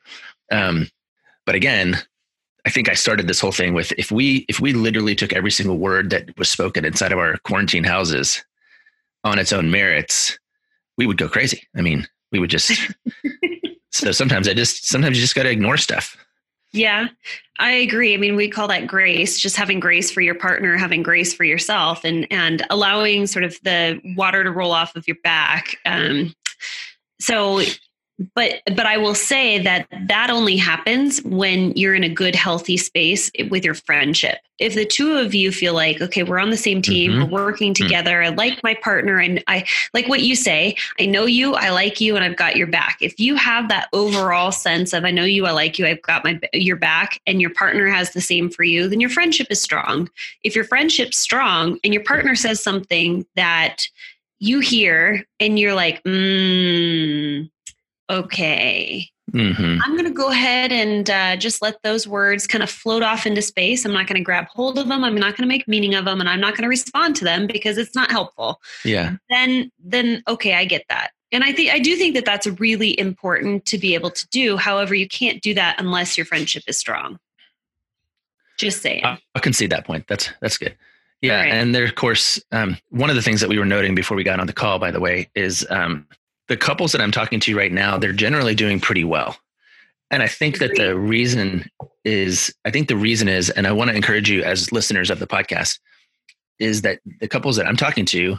Um, 0.51 0.87
but 1.45 1.55
again, 1.55 1.97
I 2.65 2.69
think 2.69 2.89
I 2.89 2.93
started 2.93 3.27
this 3.27 3.39
whole 3.39 3.53
thing 3.53 3.73
with 3.73 3.93
if 3.97 4.11
we 4.11 4.45
if 4.49 4.59
we 4.59 4.73
literally 4.73 5.15
took 5.15 5.31
every 5.31 5.51
single 5.51 5.77
word 5.77 6.09
that 6.09 6.37
was 6.37 6.49
spoken 6.49 6.83
inside 6.83 7.13
of 7.13 7.17
our 7.17 7.37
quarantine 7.37 7.85
houses 7.85 8.43
on 9.23 9.39
its 9.39 9.53
own 9.53 9.71
merits, 9.71 10.37
we 10.97 11.07
would 11.07 11.17
go 11.17 11.29
crazy. 11.29 11.63
I 11.77 11.81
mean, 11.81 12.05
we 12.33 12.39
would 12.39 12.49
just 12.49 12.71
so 13.91 14.11
sometimes 14.11 14.49
I 14.49 14.53
just 14.53 14.85
sometimes 14.85 15.17
you 15.17 15.21
just 15.21 15.35
got 15.35 15.43
to 15.43 15.49
ignore 15.49 15.77
stuff. 15.77 16.17
Yeah, 16.77 17.07
I 17.59 17.71
agree. 17.71 18.13
I 18.13 18.17
mean, 18.17 18.35
we 18.35 18.49
call 18.49 18.67
that 18.67 18.85
grace, 18.85 19.39
just 19.39 19.55
having 19.55 19.79
grace 19.79 20.11
for 20.11 20.21
your 20.21 20.35
partner, 20.35 20.77
having 20.77 21.01
grace 21.01 21.33
for 21.33 21.43
yourself, 21.43 22.03
and 22.03 22.27
and 22.31 22.65
allowing 22.69 23.25
sort 23.25 23.43
of 23.43 23.57
the 23.63 23.99
water 24.15 24.43
to 24.43 24.51
roll 24.51 24.71
off 24.71 24.95
of 24.95 25.07
your 25.07 25.17
back. 25.23 25.77
Um, 25.85 26.33
so 27.19 27.61
but 28.33 28.61
but 28.75 28.85
i 28.85 28.97
will 28.97 29.13
say 29.13 29.59
that 29.59 29.87
that 30.07 30.29
only 30.29 30.55
happens 30.55 31.21
when 31.23 31.71
you're 31.73 31.93
in 31.93 32.03
a 32.03 32.09
good 32.09 32.35
healthy 32.35 32.75
space 32.75 33.29
with 33.49 33.63
your 33.63 33.75
friendship 33.75 34.39
if 34.57 34.73
the 34.73 34.85
two 34.85 35.17
of 35.17 35.35
you 35.35 35.51
feel 35.51 35.73
like 35.73 36.01
okay 36.01 36.23
we're 36.23 36.39
on 36.39 36.49
the 36.49 36.57
same 36.57 36.81
team 36.81 37.11
mm-hmm. 37.11 37.31
we're 37.31 37.45
working 37.45 37.73
mm. 37.73 37.77
together 37.77 38.23
i 38.23 38.29
like 38.29 38.61
my 38.63 38.73
partner 38.75 39.19
and 39.19 39.43
i 39.47 39.63
like 39.93 40.07
what 40.07 40.21
you 40.21 40.35
say 40.35 40.75
i 40.99 41.05
know 41.05 41.25
you 41.25 41.53
i 41.53 41.69
like 41.69 42.01
you 42.01 42.15
and 42.15 42.25
i've 42.25 42.35
got 42.35 42.55
your 42.55 42.67
back 42.67 42.97
if 43.01 43.19
you 43.19 43.35
have 43.35 43.69
that 43.69 43.87
overall 43.93 44.51
sense 44.51 44.93
of 44.93 45.05
i 45.05 45.11
know 45.11 45.25
you 45.25 45.45
i 45.45 45.51
like 45.51 45.77
you 45.77 45.85
i've 45.85 46.01
got 46.01 46.23
my 46.23 46.39
your 46.53 46.77
back 46.77 47.21
and 47.27 47.39
your 47.39 47.51
partner 47.51 47.87
has 47.87 48.13
the 48.13 48.21
same 48.21 48.49
for 48.49 48.63
you 48.63 48.87
then 48.87 48.99
your 48.99 49.11
friendship 49.11 49.47
is 49.51 49.61
strong 49.61 50.09
if 50.43 50.55
your 50.55 50.65
friendship's 50.65 51.17
strong 51.17 51.79
and 51.83 51.93
your 51.93 52.03
partner 52.03 52.35
says 52.35 52.61
something 52.61 53.25
that 53.35 53.87
you 54.39 54.59
hear 54.59 55.23
and 55.39 55.59
you're 55.59 55.75
like 55.75 56.03
mm 56.03 57.47
okay, 58.09 59.09
mm-hmm. 59.31 59.79
I'm 59.83 59.91
going 59.93 60.05
to 60.05 60.11
go 60.11 60.29
ahead 60.29 60.71
and 60.71 61.09
uh, 61.09 61.35
just 61.35 61.61
let 61.61 61.81
those 61.83 62.07
words 62.07 62.47
kind 62.47 62.63
of 62.63 62.69
float 62.69 63.03
off 63.03 63.25
into 63.25 63.41
space. 63.41 63.85
I'm 63.85 63.93
not 63.93 64.07
going 64.07 64.19
to 64.19 64.23
grab 64.23 64.47
hold 64.47 64.77
of 64.77 64.87
them. 64.87 65.03
I'm 65.03 65.15
not 65.15 65.35
going 65.35 65.43
to 65.43 65.47
make 65.47 65.67
meaning 65.67 65.95
of 65.95 66.05
them, 66.05 66.19
and 66.19 66.29
I'm 66.29 66.39
not 66.39 66.53
going 66.53 66.63
to 66.63 66.69
respond 66.69 67.15
to 67.17 67.25
them 67.25 67.47
because 67.47 67.77
it's 67.77 67.95
not 67.95 68.11
helpful. 68.11 68.61
Yeah. 68.83 69.17
Then, 69.29 69.71
then 69.83 70.23
okay, 70.27 70.53
I 70.55 70.65
get 70.65 70.85
that. 70.89 71.11
And 71.31 71.43
I 71.43 71.51
think 71.51 71.73
I 71.73 71.79
do 71.79 71.95
think 71.97 72.15
that 72.15 72.25
that's 72.25 72.47
really 72.47 72.97
important 72.97 73.65
to 73.65 73.77
be 73.77 73.93
able 73.93 74.11
to 74.11 74.27
do. 74.29 74.55
However, 74.55 74.95
you 74.95 75.07
can't 75.07 75.41
do 75.41 75.53
that 75.55 75.75
unless 75.79 76.17
your 76.17 76.25
friendship 76.25 76.63
is 76.67 76.77
strong. 76.77 77.19
Just 78.57 78.81
saying. 78.81 79.03
I, 79.03 79.19
I 79.35 79.39
can 79.39 79.53
see 79.53 79.67
that 79.67 79.85
point. 79.85 80.07
That's 80.07 80.29
that's 80.39 80.57
good. 80.57 80.75
Yeah, 81.21 81.41
right. 81.41 81.51
and 81.51 81.73
there, 81.73 81.83
of 81.83 81.95
course, 81.95 82.41
um, 82.51 82.77
one 82.91 83.09
of 83.09 83.15
the 83.15 83.21
things 83.21 83.41
that 83.41 83.49
we 83.49 83.57
were 83.57 83.65
noting 83.65 83.95
before 83.95 84.15
we 84.15 84.23
got 84.23 84.39
on 84.39 84.47
the 84.47 84.53
call, 84.53 84.77
by 84.77 84.91
the 84.91 84.99
way, 84.99 85.29
is 85.35 85.65
um, 85.69 86.07
the 86.47 86.57
couples 86.57 86.91
that 86.91 87.01
I'm 87.01 87.11
talking 87.11 87.39
to 87.41 87.55
right 87.55 87.71
now, 87.71 87.97
they're 87.97 88.13
generally 88.13 88.55
doing 88.55 88.79
pretty 88.79 89.03
well. 89.03 89.37
And 90.09 90.23
I 90.23 90.27
think 90.27 90.59
that 90.59 90.75
the 90.75 90.97
reason 90.97 91.69
is, 92.05 92.53
I 92.63 92.71
think 92.71 92.87
the 92.87 92.95
reason 92.95 93.27
is, 93.27 93.49
and 93.49 93.67
I 93.67 93.73
want 93.73 93.89
to 93.89 93.95
encourage 93.95 94.29
you 94.29 94.41
as 94.43 94.71
listeners 94.71 95.09
of 95.09 95.19
the 95.19 95.27
podcast, 95.27 95.79
is 96.59 96.81
that 96.83 96.99
the 97.19 97.27
couples 97.27 97.57
that 97.57 97.67
I'm 97.67 97.75
talking 97.75 98.05
to, 98.05 98.37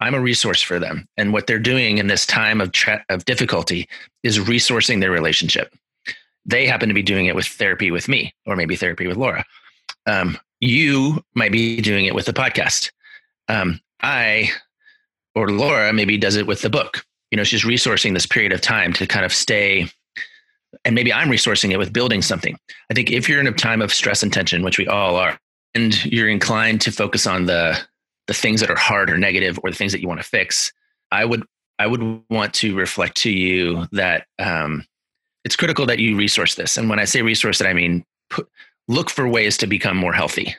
I'm 0.00 0.14
a 0.14 0.20
resource 0.20 0.60
for 0.60 0.78
them. 0.78 1.06
And 1.16 1.32
what 1.32 1.46
they're 1.46 1.58
doing 1.58 1.98
in 1.98 2.08
this 2.08 2.26
time 2.26 2.60
of, 2.60 2.72
tra- 2.72 3.04
of 3.08 3.24
difficulty 3.24 3.88
is 4.24 4.38
resourcing 4.40 5.00
their 5.00 5.12
relationship. 5.12 5.72
They 6.44 6.66
happen 6.66 6.88
to 6.88 6.94
be 6.94 7.02
doing 7.02 7.26
it 7.26 7.34
with 7.34 7.46
therapy 7.46 7.90
with 7.90 8.08
me, 8.08 8.34
or 8.44 8.56
maybe 8.56 8.76
therapy 8.76 9.06
with 9.06 9.16
Laura. 9.16 9.44
Um, 10.06 10.38
you 10.60 11.22
might 11.34 11.52
be 11.52 11.80
doing 11.80 12.04
it 12.06 12.14
with 12.14 12.26
the 12.26 12.32
podcast. 12.32 12.90
Um, 13.48 13.80
I 14.02 14.50
or 15.34 15.50
Laura 15.50 15.92
maybe 15.92 16.18
does 16.18 16.36
it 16.36 16.46
with 16.46 16.62
the 16.62 16.70
book 16.70 17.04
you 17.30 17.36
know 17.36 17.44
she's 17.44 17.64
resourcing 17.64 18.14
this 18.14 18.26
period 18.26 18.52
of 18.52 18.60
time 18.60 18.92
to 18.92 19.06
kind 19.06 19.24
of 19.24 19.32
stay 19.32 19.88
and 20.84 20.94
maybe 20.94 21.12
i'm 21.12 21.28
resourcing 21.28 21.70
it 21.70 21.78
with 21.78 21.92
building 21.92 22.22
something. 22.22 22.56
I 22.90 22.94
think 22.94 23.10
if 23.10 23.28
you're 23.28 23.40
in 23.40 23.46
a 23.46 23.52
time 23.52 23.82
of 23.82 23.92
stress 23.92 24.22
and 24.22 24.32
tension 24.32 24.62
which 24.62 24.78
we 24.78 24.86
all 24.86 25.16
are 25.16 25.38
and 25.74 26.04
you're 26.04 26.28
inclined 26.28 26.80
to 26.82 26.92
focus 26.92 27.26
on 27.26 27.46
the 27.46 27.78
the 28.26 28.34
things 28.34 28.60
that 28.60 28.70
are 28.70 28.76
hard 28.76 29.10
or 29.10 29.16
negative 29.16 29.58
or 29.62 29.70
the 29.70 29.76
things 29.76 29.92
that 29.92 30.00
you 30.00 30.08
want 30.08 30.20
to 30.20 30.28
fix 30.28 30.72
i 31.12 31.24
would 31.24 31.44
i 31.78 31.86
would 31.86 32.22
want 32.30 32.52
to 32.54 32.76
reflect 32.76 33.16
to 33.16 33.30
you 33.30 33.86
that 33.92 34.26
um, 34.38 34.84
it's 35.44 35.56
critical 35.56 35.86
that 35.86 36.00
you 36.00 36.16
resource 36.16 36.56
this. 36.56 36.76
And 36.76 36.90
when 36.90 36.98
i 36.98 37.04
say 37.04 37.22
resource 37.22 37.58
that 37.58 37.68
i 37.68 37.72
mean 37.72 38.04
put, 38.30 38.48
look 38.88 39.10
for 39.10 39.28
ways 39.28 39.56
to 39.58 39.66
become 39.66 39.96
more 39.96 40.12
healthy. 40.12 40.54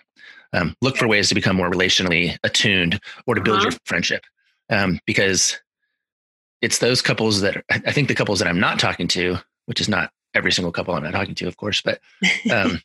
Um, 0.54 0.76
look 0.82 0.98
for 0.98 1.08
ways 1.08 1.30
to 1.30 1.36
become 1.36 1.56
more 1.56 1.70
relationally 1.70 2.38
attuned 2.44 3.00
or 3.26 3.36
to 3.36 3.42
build 3.42 3.58
uh-huh. 3.58 3.70
your 3.70 3.80
friendship. 3.86 4.24
Um, 4.70 5.00
because 5.06 5.60
it's 6.62 6.80
those 6.80 7.02
couples 7.02 7.42
that 7.42 7.64
I 7.70 7.92
think 7.92 8.08
the 8.08 8.16
couples 8.16 8.40
that 8.40 8.48
I'm 8.48 8.60
not 8.60 8.80
talking 8.80 9.08
to, 9.10 9.38
which 9.66 9.82
is 9.82 9.90
not 9.90 10.12
every 10.34 10.52
single 10.52 10.72
couple 10.72 10.94
I'm 10.94 11.04
not 11.04 11.14
talking 11.14 11.36
to, 11.36 11.48
of 11.48 11.58
course, 11.58 11.82
but 11.82 12.00
um, 12.52 12.82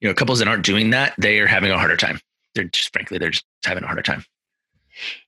you 0.00 0.08
know, 0.08 0.14
couples 0.14 0.38
that 0.38 0.48
aren't 0.48 0.64
doing 0.64 0.90
that, 0.90 1.14
they 1.18 1.38
are 1.40 1.46
having 1.46 1.70
a 1.70 1.78
harder 1.78 1.96
time. 1.96 2.20
They're 2.54 2.64
just 2.64 2.92
frankly, 2.92 3.18
they're 3.18 3.30
just 3.30 3.46
having 3.64 3.84
a 3.84 3.86
harder 3.86 4.02
time. 4.02 4.24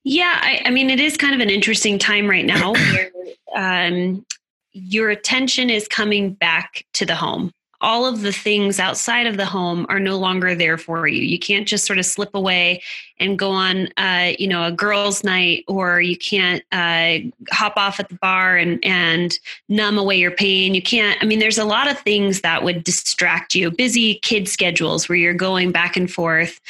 Yeah, 0.04 0.38
I, 0.42 0.62
I 0.66 0.70
mean, 0.70 0.90
it 0.90 1.00
is 1.00 1.16
kind 1.16 1.34
of 1.34 1.40
an 1.40 1.50
interesting 1.50 1.98
time 1.98 2.28
right 2.28 2.44
now 2.44 2.72
where 2.74 3.10
um, 3.54 4.24
your 4.72 5.10
attention 5.10 5.70
is 5.70 5.88
coming 5.88 6.34
back 6.34 6.84
to 6.94 7.06
the 7.06 7.14
home 7.14 7.52
all 7.82 8.06
of 8.06 8.22
the 8.22 8.32
things 8.32 8.78
outside 8.78 9.26
of 9.26 9.36
the 9.36 9.44
home 9.44 9.84
are 9.88 9.98
no 9.98 10.16
longer 10.16 10.54
there 10.54 10.78
for 10.78 11.08
you. 11.08 11.20
You 11.20 11.38
can't 11.38 11.66
just 11.66 11.84
sort 11.84 11.98
of 11.98 12.06
slip 12.06 12.30
away 12.32 12.80
and 13.18 13.36
go 13.38 13.50
on, 13.50 13.88
uh, 13.96 14.32
you 14.38 14.46
know, 14.46 14.64
a 14.64 14.70
girls' 14.70 15.24
night, 15.24 15.64
or 15.66 16.00
you 16.00 16.16
can't 16.16 16.62
uh, 16.70 17.18
hop 17.50 17.76
off 17.76 17.98
at 17.98 18.08
the 18.08 18.14
bar 18.16 18.56
and 18.56 18.82
and 18.84 19.38
numb 19.68 19.98
away 19.98 20.16
your 20.16 20.30
pain. 20.30 20.74
You 20.74 20.82
can't. 20.82 21.20
I 21.20 21.26
mean, 21.26 21.40
there's 21.40 21.58
a 21.58 21.64
lot 21.64 21.90
of 21.90 21.98
things 21.98 22.40
that 22.42 22.62
would 22.62 22.84
distract 22.84 23.54
you. 23.54 23.70
Busy 23.70 24.14
kid 24.20 24.48
schedules 24.48 25.08
where 25.08 25.18
you're 25.18 25.34
going 25.34 25.72
back 25.72 25.96
and 25.96 26.10
forth. 26.10 26.60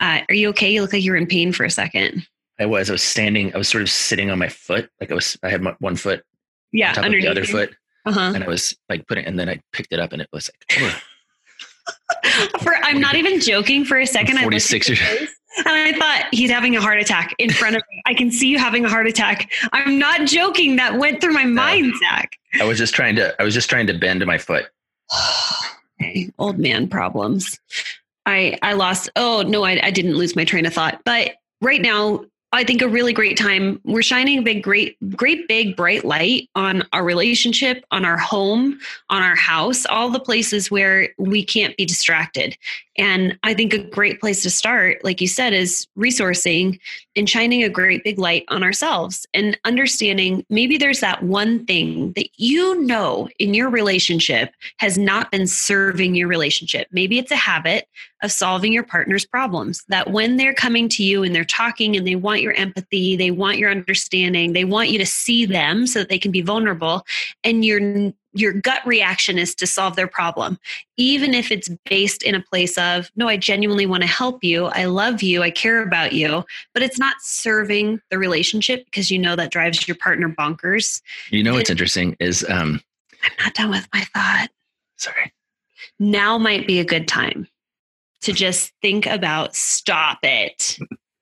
Uh, 0.00 0.22
are 0.28 0.34
you 0.34 0.48
okay? 0.48 0.72
You 0.72 0.80
look 0.80 0.94
like 0.94 1.04
you're 1.04 1.16
in 1.16 1.26
pain 1.26 1.52
for 1.52 1.64
a 1.64 1.70
second. 1.70 2.26
I 2.58 2.66
was. 2.66 2.88
I 2.88 2.94
was 2.94 3.02
standing. 3.02 3.54
I 3.54 3.58
was 3.58 3.68
sort 3.68 3.82
of 3.82 3.90
sitting 3.90 4.30
on 4.30 4.38
my 4.38 4.48
foot, 4.48 4.90
like 4.98 5.10
I 5.10 5.14
was. 5.14 5.36
I 5.42 5.50
had 5.50 5.60
my, 5.60 5.74
one 5.80 5.96
foot. 5.96 6.24
Yeah, 6.72 6.88
on 6.88 6.94
top 6.94 7.04
underneath 7.04 7.28
of 7.28 7.34
the 7.34 7.40
other 7.42 7.50
foot 7.50 7.76
uh-huh. 8.04 8.32
and 8.34 8.44
I 8.44 8.46
was 8.46 8.76
like 8.88 9.06
putting, 9.06 9.24
and 9.24 9.38
then 9.38 9.48
I 9.48 9.60
picked 9.72 9.92
it 9.92 10.00
up, 10.00 10.12
and 10.12 10.20
it 10.20 10.28
was 10.32 10.50
like. 10.70 10.92
For 12.60 12.74
I'm 12.76 13.00
not 13.00 13.14
even 13.14 13.40
joking. 13.40 13.84
For 13.84 13.98
a 13.98 14.04
2nd 14.04 14.36
I 14.36 14.42
46 14.42 14.88
years. 14.88 15.00
And 15.58 15.68
I 15.68 15.92
thought 15.92 16.26
he's 16.32 16.50
having 16.50 16.74
a 16.76 16.80
heart 16.80 16.98
attack 16.98 17.34
in 17.38 17.50
front 17.50 17.76
of 17.76 17.82
me. 17.90 18.02
I 18.06 18.14
can 18.14 18.30
see 18.30 18.48
you 18.48 18.58
having 18.58 18.84
a 18.84 18.88
heart 18.88 19.06
attack. 19.06 19.52
I'm 19.72 19.98
not 19.98 20.26
joking. 20.26 20.76
That 20.76 20.98
went 20.98 21.20
through 21.20 21.32
my 21.32 21.44
mind, 21.44 21.92
Zach. 22.00 22.36
I 22.60 22.64
was 22.64 22.78
just 22.78 22.94
trying 22.94 23.16
to. 23.16 23.40
I 23.40 23.44
was 23.44 23.54
just 23.54 23.70
trying 23.70 23.86
to 23.86 23.94
bend 23.94 24.24
my 24.26 24.38
foot. 24.38 24.66
okay. 26.00 26.30
Old 26.38 26.58
man 26.58 26.88
problems. 26.88 27.60
I 28.26 28.58
I 28.62 28.72
lost. 28.72 29.10
Oh 29.16 29.44
no, 29.46 29.64
I, 29.64 29.78
I 29.82 29.90
didn't 29.90 30.16
lose 30.16 30.34
my 30.34 30.44
train 30.44 30.66
of 30.66 30.74
thought. 30.74 31.00
But 31.04 31.32
right 31.60 31.80
now, 31.80 32.24
I 32.54 32.62
think 32.62 32.82
a 32.82 32.88
really 32.88 33.12
great 33.12 33.36
time. 33.36 33.80
We're 33.84 34.02
shining 34.02 34.38
a 34.38 34.42
big, 34.42 34.62
great, 34.62 34.96
great 35.16 35.48
big 35.48 35.74
bright 35.74 36.04
light 36.04 36.48
on 36.54 36.84
our 36.92 37.02
relationship, 37.02 37.84
on 37.90 38.04
our 38.04 38.16
home, 38.16 38.78
on 39.10 39.22
our 39.22 39.34
house, 39.34 39.84
all 39.86 40.08
the 40.08 40.20
places 40.20 40.70
where 40.70 41.08
we 41.18 41.44
can't 41.44 41.76
be 41.76 41.84
distracted. 41.84 42.56
And 42.96 43.36
I 43.42 43.54
think 43.54 43.72
a 43.72 43.78
great 43.78 44.20
place 44.20 44.44
to 44.44 44.50
start, 44.50 45.02
like 45.02 45.20
you 45.20 45.26
said, 45.26 45.52
is 45.52 45.88
resourcing 45.98 46.78
and 47.16 47.28
shining 47.28 47.64
a 47.64 47.68
great 47.68 48.04
big 48.04 48.20
light 48.20 48.44
on 48.48 48.62
ourselves 48.62 49.26
and 49.34 49.58
understanding 49.64 50.46
maybe 50.48 50.76
there's 50.76 51.00
that 51.00 51.24
one 51.24 51.66
thing 51.66 52.12
that 52.12 52.28
you 52.36 52.80
know 52.82 53.28
in 53.40 53.52
your 53.52 53.68
relationship 53.68 54.52
has 54.76 54.96
not 54.96 55.32
been 55.32 55.48
serving 55.48 56.14
your 56.14 56.28
relationship. 56.28 56.86
Maybe 56.92 57.18
it's 57.18 57.32
a 57.32 57.36
habit 57.36 57.88
of 58.24 58.32
solving 58.32 58.72
your 58.72 58.82
partner's 58.82 59.24
problems 59.24 59.84
that 59.88 60.10
when 60.10 60.36
they're 60.36 60.54
coming 60.54 60.88
to 60.88 61.04
you 61.04 61.22
and 61.22 61.34
they're 61.34 61.44
talking 61.44 61.96
and 61.96 62.06
they 62.06 62.16
want 62.16 62.40
your 62.40 62.54
empathy, 62.54 63.16
they 63.16 63.30
want 63.30 63.58
your 63.58 63.70
understanding, 63.70 64.52
they 64.52 64.64
want 64.64 64.88
you 64.88 64.98
to 64.98 65.06
see 65.06 65.44
them 65.44 65.86
so 65.86 65.98
that 66.00 66.08
they 66.08 66.18
can 66.18 66.30
be 66.30 66.40
vulnerable, 66.40 67.06
and 67.44 67.64
you're 67.64 68.12
your 68.36 68.52
gut 68.52 68.84
reaction 68.84 69.38
is 69.38 69.54
to 69.54 69.66
solve 69.66 69.94
their 69.94 70.08
problem, 70.08 70.58
even 70.96 71.34
if 71.34 71.52
it's 71.52 71.68
based 71.88 72.24
in 72.24 72.34
a 72.34 72.40
place 72.40 72.76
of, 72.76 73.08
no, 73.14 73.28
I 73.28 73.36
genuinely 73.36 73.86
want 73.86 74.02
to 74.02 74.08
help 74.08 74.42
you. 74.42 74.66
I 74.66 74.86
love 74.86 75.22
you. 75.22 75.42
I 75.44 75.52
care 75.52 75.80
about 75.82 76.12
you. 76.12 76.44
But 76.72 76.82
it's 76.82 76.98
not 76.98 77.14
serving 77.20 78.00
the 78.10 78.18
relationship 78.18 78.86
because 78.86 79.08
you 79.08 79.20
know 79.20 79.36
that 79.36 79.52
drives 79.52 79.86
your 79.86 79.96
partner 79.96 80.28
bonkers. 80.28 81.00
You 81.30 81.44
know 81.44 81.54
what's 81.54 81.70
interesting 81.70 82.16
is 82.18 82.44
um, 82.50 82.80
I'm 83.22 83.32
not 83.38 83.54
done 83.54 83.70
with 83.70 83.86
my 83.94 84.00
thought. 84.12 84.48
Sorry. 84.96 85.32
Now 86.00 86.36
might 86.36 86.66
be 86.66 86.80
a 86.80 86.84
good 86.84 87.06
time 87.06 87.46
to 88.24 88.32
just 88.32 88.72
think 88.82 89.06
about 89.06 89.54
stop 89.54 90.18
it. 90.22 90.78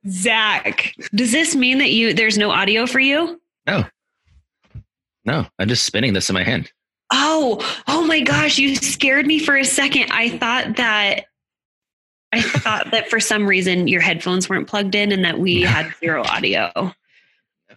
Zach, 0.08 0.94
does 1.14 1.32
this 1.32 1.54
mean 1.54 1.78
that 1.78 1.90
you 1.90 2.12
there's 2.14 2.38
no 2.38 2.50
audio 2.50 2.86
for 2.86 3.00
you? 3.00 3.40
No. 3.66 3.84
No, 5.24 5.46
I'm 5.58 5.68
just 5.68 5.84
spinning 5.84 6.14
this 6.14 6.28
in 6.28 6.34
my 6.34 6.42
hand. 6.42 6.72
Oh, 7.12 7.60
oh 7.86 8.04
my 8.04 8.20
gosh, 8.20 8.58
you 8.58 8.74
scared 8.74 9.26
me 9.26 9.38
for 9.38 9.56
a 9.56 9.64
second. 9.64 10.10
I 10.10 10.30
thought 10.30 10.76
that 10.76 11.26
I 12.32 12.40
thought 12.40 12.90
that 12.90 13.10
for 13.10 13.20
some 13.20 13.46
reason 13.46 13.86
your 13.86 14.00
headphones 14.00 14.48
weren't 14.48 14.66
plugged 14.66 14.94
in 14.94 15.12
and 15.12 15.24
that 15.24 15.38
we 15.38 15.62
had 15.62 15.92
zero 16.00 16.22
audio. 16.24 16.92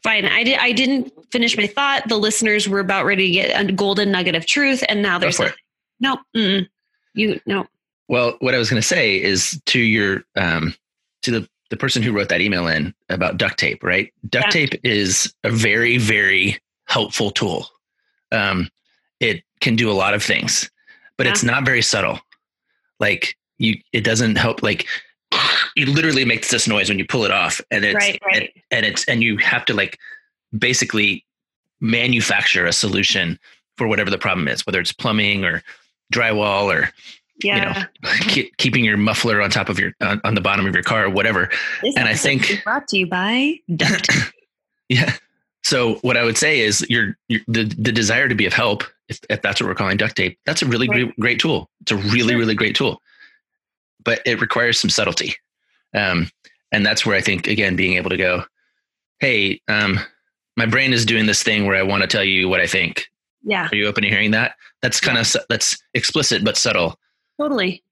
Fine. 0.04 0.26
I 0.26 0.44
did 0.44 0.60
I 0.60 0.72
didn't 0.72 1.12
finish 1.32 1.58
my 1.58 1.68
thought. 1.68 2.08
The 2.08 2.18
listeners 2.18 2.70
were 2.70 2.80
about 2.80 3.06
ready 3.06 3.28
to 3.28 3.32
get 3.32 3.60
a 3.60 3.72
golden 3.72 4.12
nugget 4.12 4.36
of 4.36 4.46
truth 4.46 4.84
and 4.88 5.02
now 5.02 5.20
there's 5.20 5.40
no. 6.00 6.18
Mm-mm. 6.36 6.68
You 7.14 7.40
no. 7.46 7.68
Well, 8.08 8.38
what 8.39 8.54
I 8.54 8.58
was 8.58 8.70
going 8.70 8.82
to 8.82 8.88
say 8.88 9.22
is 9.22 9.60
to 9.68 9.80
your 9.80 10.24
um, 10.36 10.76
to 11.24 11.32
the 11.32 11.50
the 11.72 11.78
person 11.78 12.04
who 12.04 12.12
wrote 12.12 12.30
that 12.30 12.41
email 12.41 12.68
in 12.68 12.94
about 13.10 13.38
duct 13.38 13.58
tape, 13.58 13.84
right? 13.84 14.13
Duct 14.30 14.48
Yeah. 14.48 14.52
tape 14.68 14.80
is 14.84 15.34
a 15.44 15.50
very 15.50 15.98
very 15.98 16.60
helpful 16.86 17.32
tool. 17.32 17.68
Um, 18.32 18.70
it 19.20 19.44
can 19.62 19.76
do 19.76 19.89
a 19.89 19.94
lot 19.94 20.13
of 20.13 20.24
things, 20.24 20.70
but 21.18 21.26
it's 21.26 21.44
not 21.44 21.65
very 21.65 21.82
subtle. 21.82 22.20
Like 23.00 23.36
you, 23.58 23.78
it 23.94 24.04
doesn't 24.04 24.36
help. 24.36 24.62
Like 24.62 24.86
it 25.76 25.88
literally 25.88 26.26
makes 26.26 26.52
this 26.52 26.68
noise 26.68 26.89
when 26.89 27.00
you 27.00 27.06
pull 27.06 27.26
it 27.26 27.32
off, 27.32 27.60
and 27.72 27.84
it's 27.84 27.96
Right, 27.96 28.20
right. 28.26 28.36
And, 28.36 28.63
and 28.72 28.86
it's 28.86 29.06
and 29.06 29.24
you 29.24 29.38
have 29.38 29.65
to 29.65 29.74
like 29.74 29.98
basically 30.58 31.26
manufacture 31.82 32.65
a 32.65 32.72
solution 32.74 33.39
for 33.78 33.88
whatever 33.88 34.10
the 34.10 34.18
problem 34.18 34.48
is, 34.48 34.65
whether 34.65 34.80
it's 34.80 34.94
plumbing 34.94 35.44
or 35.44 35.63
drywall 36.13 36.65
or 36.65 36.91
Yeah. 37.43 37.86
you 38.04 38.10
know 38.10 38.10
keep, 38.21 38.56
keeping 38.58 38.86
your 38.86 38.98
muffler 38.98 39.41
on 39.41 39.50
top 39.50 39.69
of 39.69 39.78
your 39.80 39.91
on, 40.02 40.21
on 40.24 40.36
the 40.36 40.41
bottom 40.41 40.65
of 40.65 40.74
your 40.74 40.84
car 40.84 41.06
or 41.06 41.10
whatever. 41.10 41.50
This 41.82 41.95
and 41.98 42.08
I 42.08 42.13
think- 42.15 42.50
is 42.50 42.62
brought 42.62 42.88
to 42.89 42.98
you 42.98 43.08
by 43.08 43.56
duct 43.76 44.10
yeah. 44.89 45.13
So 45.63 45.95
what 45.95 46.15
i 46.15 46.24
would 46.24 46.38
say 46.38 46.60
is 46.60 46.86
your, 46.89 47.17
your 47.28 47.41
the, 47.48 47.63
the 47.78 47.91
desire 47.91 48.30
to 48.30 48.36
be 48.36 48.45
of 48.45 48.54
help 48.54 48.84
if, 49.10 49.19
if 49.30 49.41
that's 49.41 49.60
what 49.62 49.67
we're 49.67 49.76
calling 49.76 49.98
duct 49.98 50.15
tape 50.15 50.38
that's 50.45 50.62
a 50.62 50.65
really 50.65 50.88
Right. 50.88 51.06
great, 51.06 51.19
great 51.19 51.39
tool. 51.39 51.69
It's 51.82 51.91
a 51.91 51.98
really 51.98 52.30
Sure. 52.30 52.38
really 52.39 52.56
great 52.56 52.76
tool. 52.76 53.02
But 54.04 54.21
it 54.26 54.39
requires 54.39 54.80
some 54.80 54.89
subtlety. 54.89 55.36
Um, 55.93 56.30
and 56.71 56.86
that's 56.86 57.06
where 57.06 57.15
i 57.15 57.21
think 57.21 57.48
again 57.48 57.76
being 57.76 57.98
able 57.98 58.10
to 58.10 58.17
go 58.17 58.43
hey 59.19 59.62
um, 59.67 60.00
my 60.58 60.65
brain 60.65 60.93
is 60.93 61.06
doing 61.06 61.26
this 61.26 61.41
thing 61.43 61.65
where 61.65 61.76
i 61.76 61.82
want 61.84 62.02
to 62.02 62.08
tell 62.08 62.24
you 62.24 62.48
what 62.50 62.60
i 62.62 62.67
think. 62.67 63.08
Yeah. 63.43 63.67
are 63.71 63.76
you 63.76 63.86
open 63.88 64.04
to 64.04 64.10
hearing 64.10 64.32
that? 64.32 64.56
That's 64.82 65.00
kind 65.00 65.17
of 65.17 65.32
that's 65.50 65.78
explicit 65.93 66.43
but 66.43 66.58
subtle 66.58 66.98
Totally. 67.39 67.84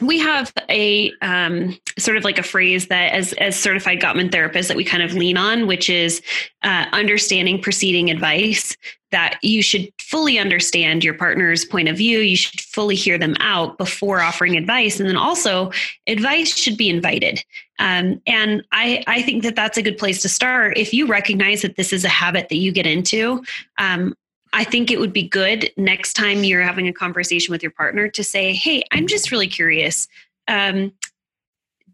We 0.00 0.20
have 0.20 0.52
a 0.68 1.12
um, 1.22 1.76
sort 1.98 2.16
of 2.16 2.22
like 2.22 2.38
a 2.38 2.42
phrase 2.44 2.86
that, 2.86 3.12
as 3.12 3.32
as 3.34 3.58
certified 3.58 4.00
Gottman 4.00 4.30
therapists, 4.30 4.68
that 4.68 4.76
we 4.76 4.84
kind 4.84 5.02
of 5.02 5.14
lean 5.14 5.36
on, 5.36 5.66
which 5.66 5.90
is 5.90 6.22
uh, 6.62 6.86
understanding 6.92 7.60
preceding 7.60 8.08
advice. 8.10 8.76
That 9.10 9.38
you 9.42 9.62
should 9.62 9.88
fully 10.00 10.38
understand 10.38 11.02
your 11.02 11.14
partner's 11.14 11.64
point 11.64 11.88
of 11.88 11.96
view. 11.96 12.18
You 12.18 12.36
should 12.36 12.60
fully 12.60 12.94
hear 12.94 13.18
them 13.18 13.34
out 13.40 13.76
before 13.78 14.20
offering 14.20 14.56
advice, 14.56 15.00
and 15.00 15.08
then 15.08 15.16
also 15.16 15.72
advice 16.06 16.54
should 16.54 16.76
be 16.76 16.90
invited. 16.90 17.42
Um, 17.80 18.22
and 18.26 18.62
I 18.70 19.02
I 19.08 19.22
think 19.22 19.42
that 19.42 19.56
that's 19.56 19.78
a 19.78 19.82
good 19.82 19.98
place 19.98 20.22
to 20.22 20.28
start. 20.28 20.78
If 20.78 20.92
you 20.92 21.06
recognize 21.06 21.62
that 21.62 21.76
this 21.76 21.92
is 21.92 22.04
a 22.04 22.08
habit 22.08 22.50
that 22.50 22.56
you 22.56 22.70
get 22.70 22.86
into, 22.86 23.42
um, 23.78 24.14
I 24.52 24.64
think 24.64 24.90
it 24.90 24.98
would 24.98 25.12
be 25.12 25.28
good 25.28 25.70
next 25.76 26.14
time 26.14 26.44
you're 26.44 26.62
having 26.62 26.88
a 26.88 26.92
conversation 26.92 27.52
with 27.52 27.62
your 27.62 27.72
partner 27.72 28.08
to 28.08 28.24
say, 28.24 28.54
Hey, 28.54 28.82
I'm 28.92 29.06
just 29.06 29.30
really 29.30 29.48
curious. 29.48 30.08
Um, 30.46 30.92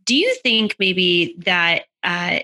do 0.04 0.14
you 0.14 0.34
think 0.42 0.76
maybe 0.78 1.34
that 1.38 1.84
uh, 2.02 2.40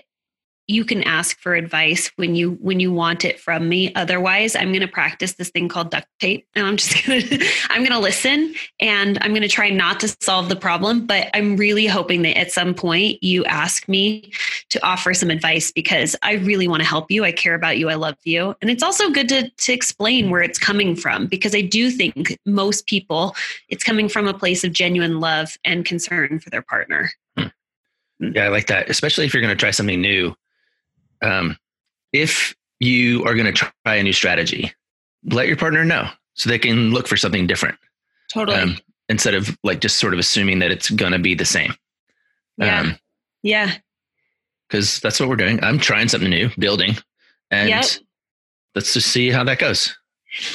you 0.71 0.85
can 0.85 1.03
ask 1.03 1.37
for 1.39 1.53
advice 1.53 2.11
when 2.15 2.35
you 2.35 2.51
when 2.61 2.79
you 2.79 2.91
want 2.91 3.25
it 3.25 3.39
from 3.39 3.67
me. 3.67 3.93
Otherwise 3.95 4.55
i'm 4.55 4.69
going 4.69 4.81
to 4.81 4.87
practice 4.87 5.33
this 5.33 5.49
thing 5.49 5.67
called 5.67 5.91
duct 5.91 6.07
tape 6.19 6.47
and 6.55 6.65
i'm 6.65 6.77
just 6.77 7.05
going 7.05 7.21
to 7.21 7.45
i'm 7.69 7.81
going 7.81 7.91
to 7.91 7.99
listen 7.99 8.53
and 8.79 9.17
i'm 9.21 9.31
going 9.31 9.41
to 9.41 9.47
try 9.47 9.69
not 9.69 9.99
to 9.99 10.15
solve 10.21 10.49
the 10.49 10.55
problem 10.55 11.05
but 11.05 11.29
i'm 11.33 11.57
really 11.57 11.85
hoping 11.85 12.21
that 12.21 12.37
at 12.37 12.51
some 12.51 12.73
point 12.73 13.21
you 13.23 13.43
ask 13.45 13.87
me 13.87 14.31
to 14.69 14.83
offer 14.85 15.13
some 15.13 15.29
advice 15.29 15.71
because 15.71 16.15
i 16.21 16.33
really 16.33 16.67
want 16.67 16.81
to 16.81 16.87
help 16.87 17.11
you. 17.11 17.23
I 17.23 17.31
care 17.31 17.55
about 17.55 17.77
you. 17.77 17.89
I 17.89 17.95
love 17.95 18.17
you. 18.23 18.55
And 18.61 18.69
it's 18.69 18.83
also 18.83 19.09
good 19.09 19.29
to 19.29 19.49
to 19.49 19.73
explain 19.73 20.29
where 20.29 20.41
it's 20.41 20.59
coming 20.59 20.95
from 20.95 21.27
because 21.27 21.55
i 21.55 21.61
do 21.61 21.89
think 21.89 22.37
most 22.45 22.85
people 22.85 23.35
it's 23.69 23.83
coming 23.83 24.07
from 24.09 24.27
a 24.27 24.33
place 24.33 24.63
of 24.63 24.71
genuine 24.73 25.19
love 25.19 25.57
and 25.65 25.85
concern 25.85 26.39
for 26.39 26.49
their 26.49 26.61
partner. 26.61 27.11
Hmm. 27.37 27.47
Hmm. 28.19 28.31
Yeah, 28.35 28.45
I 28.45 28.47
like 28.49 28.67
that, 28.67 28.89
especially 28.89 29.25
if 29.25 29.33
you're 29.33 29.41
going 29.41 29.55
to 29.55 29.59
try 29.59 29.71
something 29.71 30.01
new. 30.01 30.35
Um, 31.21 31.57
if 32.13 32.55
you 32.79 33.23
are 33.25 33.35
going 33.35 33.53
to 33.53 33.69
try 33.85 33.95
a 33.95 34.03
new 34.03 34.13
strategy, 34.13 34.73
let 35.31 35.47
your 35.47 35.57
partner 35.57 35.85
know 35.85 36.09
so 36.33 36.49
they 36.49 36.59
can 36.59 36.91
look 36.91 37.07
for 37.07 37.17
something 37.17 37.45
different 37.47 37.77
totally 38.31 38.57
um, 38.57 38.77
instead 39.09 39.33
of 39.35 39.55
like 39.63 39.81
just 39.81 39.97
sort 39.97 40.13
of 40.13 40.19
assuming 40.19 40.59
that 40.59 40.71
it's 40.71 40.89
going 40.89 41.11
to 41.11 41.19
be 41.19 41.35
the 41.35 41.45
same. 41.45 41.73
yeah 42.57 42.93
yeah 43.43 43.73
Because 44.67 44.99
that's 44.99 45.19
what 45.19 45.29
we're 45.29 45.35
doing. 45.35 45.63
I'm 45.63 45.77
trying 45.79 46.07
something 46.07 46.29
new, 46.29 46.49
building, 46.57 46.95
and 47.51 47.69
Yep. 47.69 47.85
let's 48.75 48.93
just 48.93 49.07
see 49.11 49.29
how 49.29 49.43
that 49.43 49.59
goes. 49.59 49.95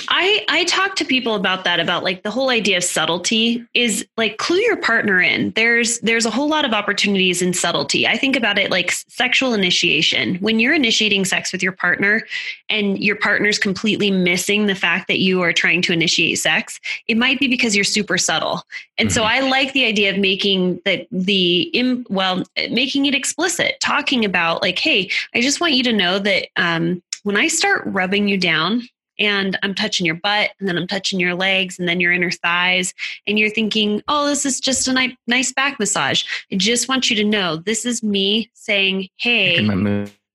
I 0.09 0.45
I 0.49 0.65
talk 0.65 0.97
to 0.97 1.05
people 1.05 1.35
about 1.35 1.65
that 1.65 1.81
about 1.81 2.03
like 2.03 2.23
the 2.23 2.31
whole 2.31 2.49
idea 2.49 2.79
of 2.79 2.85
subtlety 2.85 3.65
is 3.75 4.07
like 4.17 4.39
clue 4.39 4.59
your 4.59 4.77
partner 4.77 5.21
in. 5.21 5.51
There's 5.51 5.99
there's 6.01 6.25
a 6.25 6.31
whole 6.31 6.49
lot 6.49 6.65
of 6.65 6.73
opportunities 6.73 7.43
in 7.43 7.53
subtlety. 7.53 8.07
I 8.07 8.17
think 8.17 8.37
about 8.37 8.59
it 8.59 8.71
like 8.71 8.91
sexual 8.91 9.53
initiation. 9.53 10.37
When 10.37 10.61
you're 10.61 10.75
initiating 10.75 11.27
sex 11.27 11.53
with 11.53 11.63
your 11.63 11.73
partner 11.73 12.23
and 12.71 12.99
your 12.99 13.17
partner's 13.17 13.59
completely 13.59 14.11
missing 14.11 14.67
the 14.67 14.75
fact 14.75 15.09
that 15.09 15.19
you 15.19 15.43
are 15.43 15.53
trying 15.53 15.83
to 15.83 15.93
initiate 15.93 16.39
sex, 16.39 16.81
it 17.07 17.17
might 17.17 17.39
be 17.39 17.49
because 17.49 17.75
you're 17.75 17.85
super 17.85 18.17
subtle. 18.17 18.63
And 18.97 19.13
so 19.13 19.23
Mhm. 19.23 19.27
I 19.27 19.41
like 19.41 19.73
the 19.75 19.85
idea 19.85 20.11
of 20.11 20.19
making 20.19 20.81
the 20.87 21.07
the 21.13 21.63
im, 21.75 22.07
well 22.09 22.45
making 22.71 23.07
it 23.07 23.15
explicit, 23.15 23.77
talking 23.81 24.25
about 24.25 24.63
like 24.63 24.79
hey, 24.79 25.11
I 25.35 25.43
just 25.43 25.61
want 25.61 25.75
you 25.75 25.83
to 25.85 25.93
know 25.93 26.19
that 26.19 26.49
um 26.57 27.03
when 27.25 27.37
I 27.37 27.49
start 27.49 27.83
rubbing 27.87 28.29
you 28.29 28.39
down 28.39 28.89
and 29.19 29.59
I'm 29.63 29.75
touching 29.75 30.07
your 30.07 30.15
butt 30.17 30.51
and 30.59 30.69
then 30.69 30.77
I'm 30.77 30.87
touching 30.87 31.21
your 31.21 31.35
legs 31.35 31.79
and 31.79 31.89
then 31.89 32.01
your 32.01 32.13
inner 32.13 32.31
thighs 32.31 32.95
and 33.27 33.39
you're 33.39 33.51
thinking, 33.51 34.03
"Oh, 34.09 34.27
this 34.27 34.45
is 34.47 34.61
just 34.61 34.87
a 34.89 34.93
ni- 34.93 35.19
nice 35.27 35.53
back 35.53 35.79
massage." 35.79 36.25
I 36.53 36.57
just 36.57 36.89
want 36.89 37.11
you 37.11 37.17
to 37.17 37.25
know 37.25 37.57
this 37.57 37.85
is 37.85 38.03
me 38.03 38.51
saying, 38.55 39.09
"Hey, 39.17 39.57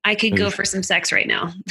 I 0.03 0.15
could 0.15 0.35
go 0.35 0.49
for 0.49 0.65
some 0.65 0.81
sex 0.83 1.11
right 1.11 1.27
now." 1.27 1.53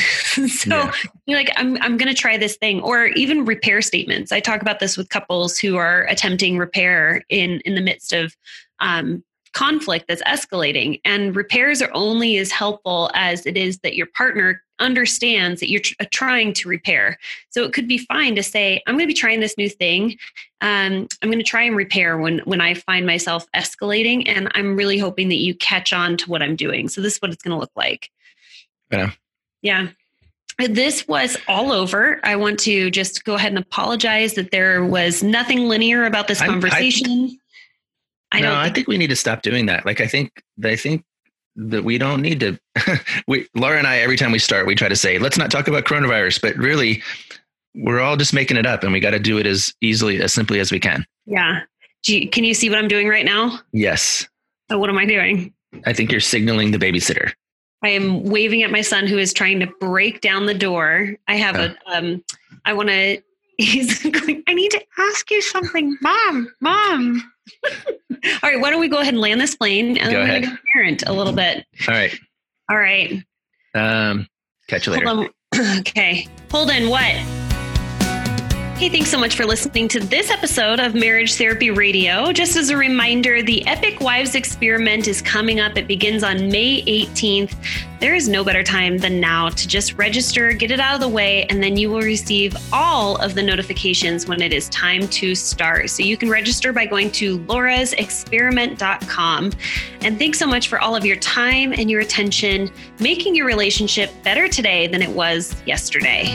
so 0.48 0.76
Yeah. 0.76 0.92
you're 1.26 1.38
like, 1.38 1.50
"I'm 1.56 1.76
I'm 1.82 1.96
going 1.96 2.12
to 2.14 2.20
try 2.20 2.36
this 2.36 2.56
thing," 2.56 2.80
or 2.80 3.06
even 3.08 3.44
repair 3.44 3.82
statements. 3.82 4.32
I 4.32 4.40
talk 4.40 4.62
about 4.62 4.78
this 4.80 4.96
with 4.96 5.08
couples 5.08 5.58
who 5.58 5.76
are 5.76 6.04
attempting 6.08 6.58
repair 6.58 7.24
in 7.28 7.60
in 7.64 7.74
the 7.74 7.80
midst 7.80 8.12
of 8.12 8.36
um, 8.78 9.24
conflict 9.52 10.06
that's 10.08 10.22
escalating, 10.22 11.00
and 11.04 11.34
repairs 11.34 11.82
are 11.82 11.90
only 11.92 12.36
as 12.38 12.52
helpful 12.52 13.10
as 13.14 13.46
it 13.46 13.56
is 13.56 13.78
that 13.80 13.96
your 13.96 14.06
partner 14.06 14.62
understands 14.80 15.60
that 15.60 15.70
you're 15.70 15.80
tr- 15.80 15.94
uh, 16.00 16.04
trying 16.10 16.52
to 16.54 16.68
repair. 16.68 17.18
So 17.50 17.62
it 17.64 17.72
could 17.72 17.86
be 17.86 17.98
fine 17.98 18.34
to 18.36 18.42
say, 18.42 18.82
"I'm 18.86 18.94
going 18.94 19.04
to 19.06 19.14
be 19.14 19.14
trying 19.14 19.40
this 19.40 19.56
new 19.56 19.68
thing. 19.68 20.18
Um, 20.60 21.06
I'm 21.22 21.30
going 21.30 21.38
to 21.38 21.44
try 21.44 21.62
and 21.62 21.76
repair 21.76 22.18
when 22.18 22.40
when 22.40 22.60
I 22.60 22.74
find 22.74 23.06
myself 23.06 23.46
escalating, 23.54 24.24
and 24.26 24.50
I'm 24.54 24.76
really 24.76 24.98
hoping 24.98 25.28
that 25.28 25.36
you 25.38 25.54
catch 25.54 25.92
on 25.92 26.16
to 26.16 26.30
what 26.30 26.42
I'm 26.42 26.56
doing. 26.56 26.88
So 26.88 27.00
this 27.00 27.14
is 27.14 27.22
what 27.22 27.30
it's 27.30 27.42
going 27.42 27.54
to 27.54 27.60
look 27.60 27.72
like." 27.76 28.10
Yeah. 28.90 29.12
Yeah. 29.62 29.88
This 30.58 31.06
was 31.08 31.38
all 31.48 31.72
over. 31.72 32.20
I 32.24 32.36
want 32.36 32.58
to 32.60 32.90
just 32.90 33.24
go 33.24 33.34
ahead 33.34 33.52
and 33.52 33.58
apologize 33.58 34.34
that 34.34 34.50
there 34.50 34.84
was 34.84 35.22
nothing 35.22 35.68
linear 35.68 36.04
about 36.04 36.28
this 36.28 36.40
I'm- 36.40 36.50
I- 36.50 36.52
conversation. 36.54 37.38
I, 38.32 38.40
no, 38.40 38.50
don't 38.50 38.58
I 38.58 38.64
think, 38.64 38.74
think 38.76 38.88
we 38.88 38.98
need 38.98 39.08
to 39.10 39.16
stop 39.16 39.42
doing 39.42 39.66
that. 39.66 39.84
Like, 39.84 40.00
I 40.00 40.06
think, 40.06 40.42
I 40.62 40.76
think 40.76 41.04
that 41.56 41.84
we 41.84 41.98
don't 41.98 42.22
need 42.22 42.40
to. 42.40 42.58
we, 43.28 43.46
Laura 43.54 43.78
and 43.78 43.86
I, 43.86 43.98
every 43.98 44.16
time 44.16 44.32
we 44.32 44.38
start, 44.38 44.66
we 44.66 44.74
try 44.74 44.88
to 44.88 44.96
say, 44.96 45.18
let's 45.18 45.38
not 45.38 45.50
talk 45.50 45.68
about 45.68 45.84
coronavirus, 45.84 46.40
but 46.40 46.56
really, 46.56 47.02
we're 47.74 48.00
all 48.00 48.16
just 48.16 48.34
making 48.34 48.56
it 48.56 48.66
up, 48.66 48.82
and 48.82 48.92
we 48.92 49.00
got 49.00 49.10
to 49.10 49.18
do 49.18 49.38
it 49.38 49.46
as 49.46 49.74
easily, 49.80 50.20
as 50.20 50.32
simply 50.32 50.60
as 50.60 50.72
we 50.72 50.80
can. 50.80 51.04
yeah. 51.26 51.60
Do 52.02 52.16
you, 52.18 52.30
can 52.30 52.44
you 52.44 52.54
see 52.54 52.70
what 52.70 52.78
I'm 52.78 52.88
doing 52.88 53.08
right 53.08 53.26
now? 53.26 53.58
Yes, 53.72 54.26
Oh, 54.70 54.78
what 54.78 54.88
am 54.88 54.96
I 54.98 55.04
doing? 55.04 55.52
I 55.84 55.92
think 55.92 56.10
you're 56.10 56.20
signaling 56.20 56.70
the 56.70 56.78
babysitter. 56.78 57.32
I 57.82 57.88
am 57.88 58.22
waving 58.24 58.62
at 58.62 58.70
my 58.70 58.82
son 58.82 59.06
who 59.06 59.18
is 59.18 59.32
trying 59.32 59.58
to 59.60 59.66
break 59.80 60.20
down 60.20 60.46
the 60.46 60.54
door. 60.54 61.16
I 61.28 61.36
have 61.36 61.56
a 61.56 61.76
um 61.86 62.22
I 62.64 62.72
want 62.72 62.88
to 62.88 63.20
he's 63.58 64.02
going 64.02 64.42
I 64.46 64.54
need 64.54 64.70
to 64.70 64.82
ask 64.98 65.30
you 65.30 65.42
something, 65.42 65.96
mom. 66.00 66.52
Mom. 66.60 67.32
All 68.42 68.50
right, 68.50 68.60
why 68.60 68.70
don't 68.70 68.80
we 68.80 68.88
go 68.88 68.98
ahead 68.98 69.14
and 69.14 69.20
land 69.20 69.40
this 69.40 69.54
plane 69.54 69.96
and 69.96 70.12
Go 70.12 70.20
ahead. 70.20 70.42
to 70.44 70.58
parent 70.74 71.02
a 71.06 71.12
little 71.12 71.32
bit. 71.32 71.64
All 71.88 71.94
right. 71.94 72.14
All 72.70 72.78
right. 72.78 73.22
Um, 73.74 74.26
catch 74.68 74.86
you 74.86 74.92
later. 74.92 75.06
Hold 75.06 75.28
okay. 75.80 76.26
Hold 76.50 76.70
on. 76.70 76.88
What? 76.88 77.39
Hey, 78.80 78.88
thanks 78.88 79.10
so 79.10 79.18
much 79.18 79.36
for 79.36 79.44
listening 79.44 79.88
to 79.88 80.00
this 80.00 80.30
episode 80.30 80.80
of 80.80 80.94
Marriage 80.94 81.34
Therapy 81.34 81.70
Radio. 81.70 82.32
Just 82.32 82.56
as 82.56 82.70
a 82.70 82.76
reminder, 82.78 83.42
the 83.42 83.66
Epic 83.66 84.00
Wives 84.00 84.34
Experiment 84.34 85.06
is 85.06 85.20
coming 85.20 85.60
up. 85.60 85.76
It 85.76 85.86
begins 85.86 86.24
on 86.24 86.48
May 86.48 86.82
18th. 86.84 87.54
There 88.00 88.14
is 88.14 88.26
no 88.26 88.42
better 88.42 88.62
time 88.62 88.96
than 88.96 89.20
now 89.20 89.50
to 89.50 89.68
just 89.68 89.98
register, 89.98 90.54
get 90.54 90.70
it 90.70 90.80
out 90.80 90.94
of 90.94 91.02
the 91.02 91.10
way, 91.10 91.44
and 91.50 91.62
then 91.62 91.76
you 91.76 91.90
will 91.90 92.00
receive 92.00 92.56
all 92.72 93.16
of 93.16 93.34
the 93.34 93.42
notifications 93.42 94.26
when 94.26 94.40
it 94.40 94.54
is 94.54 94.70
time 94.70 95.06
to 95.08 95.34
start. 95.34 95.90
So 95.90 96.02
you 96.02 96.16
can 96.16 96.30
register 96.30 96.72
by 96.72 96.86
going 96.86 97.10
to 97.10 97.38
laurasexperiment.com. 97.40 99.52
And 100.00 100.18
thanks 100.18 100.38
so 100.38 100.46
much 100.46 100.68
for 100.68 100.80
all 100.80 100.96
of 100.96 101.04
your 101.04 101.16
time 101.16 101.74
and 101.74 101.90
your 101.90 102.00
attention, 102.00 102.70
making 102.98 103.36
your 103.36 103.44
relationship 103.44 104.10
better 104.22 104.48
today 104.48 104.86
than 104.86 105.02
it 105.02 105.10
was 105.10 105.54
yesterday. 105.66 106.34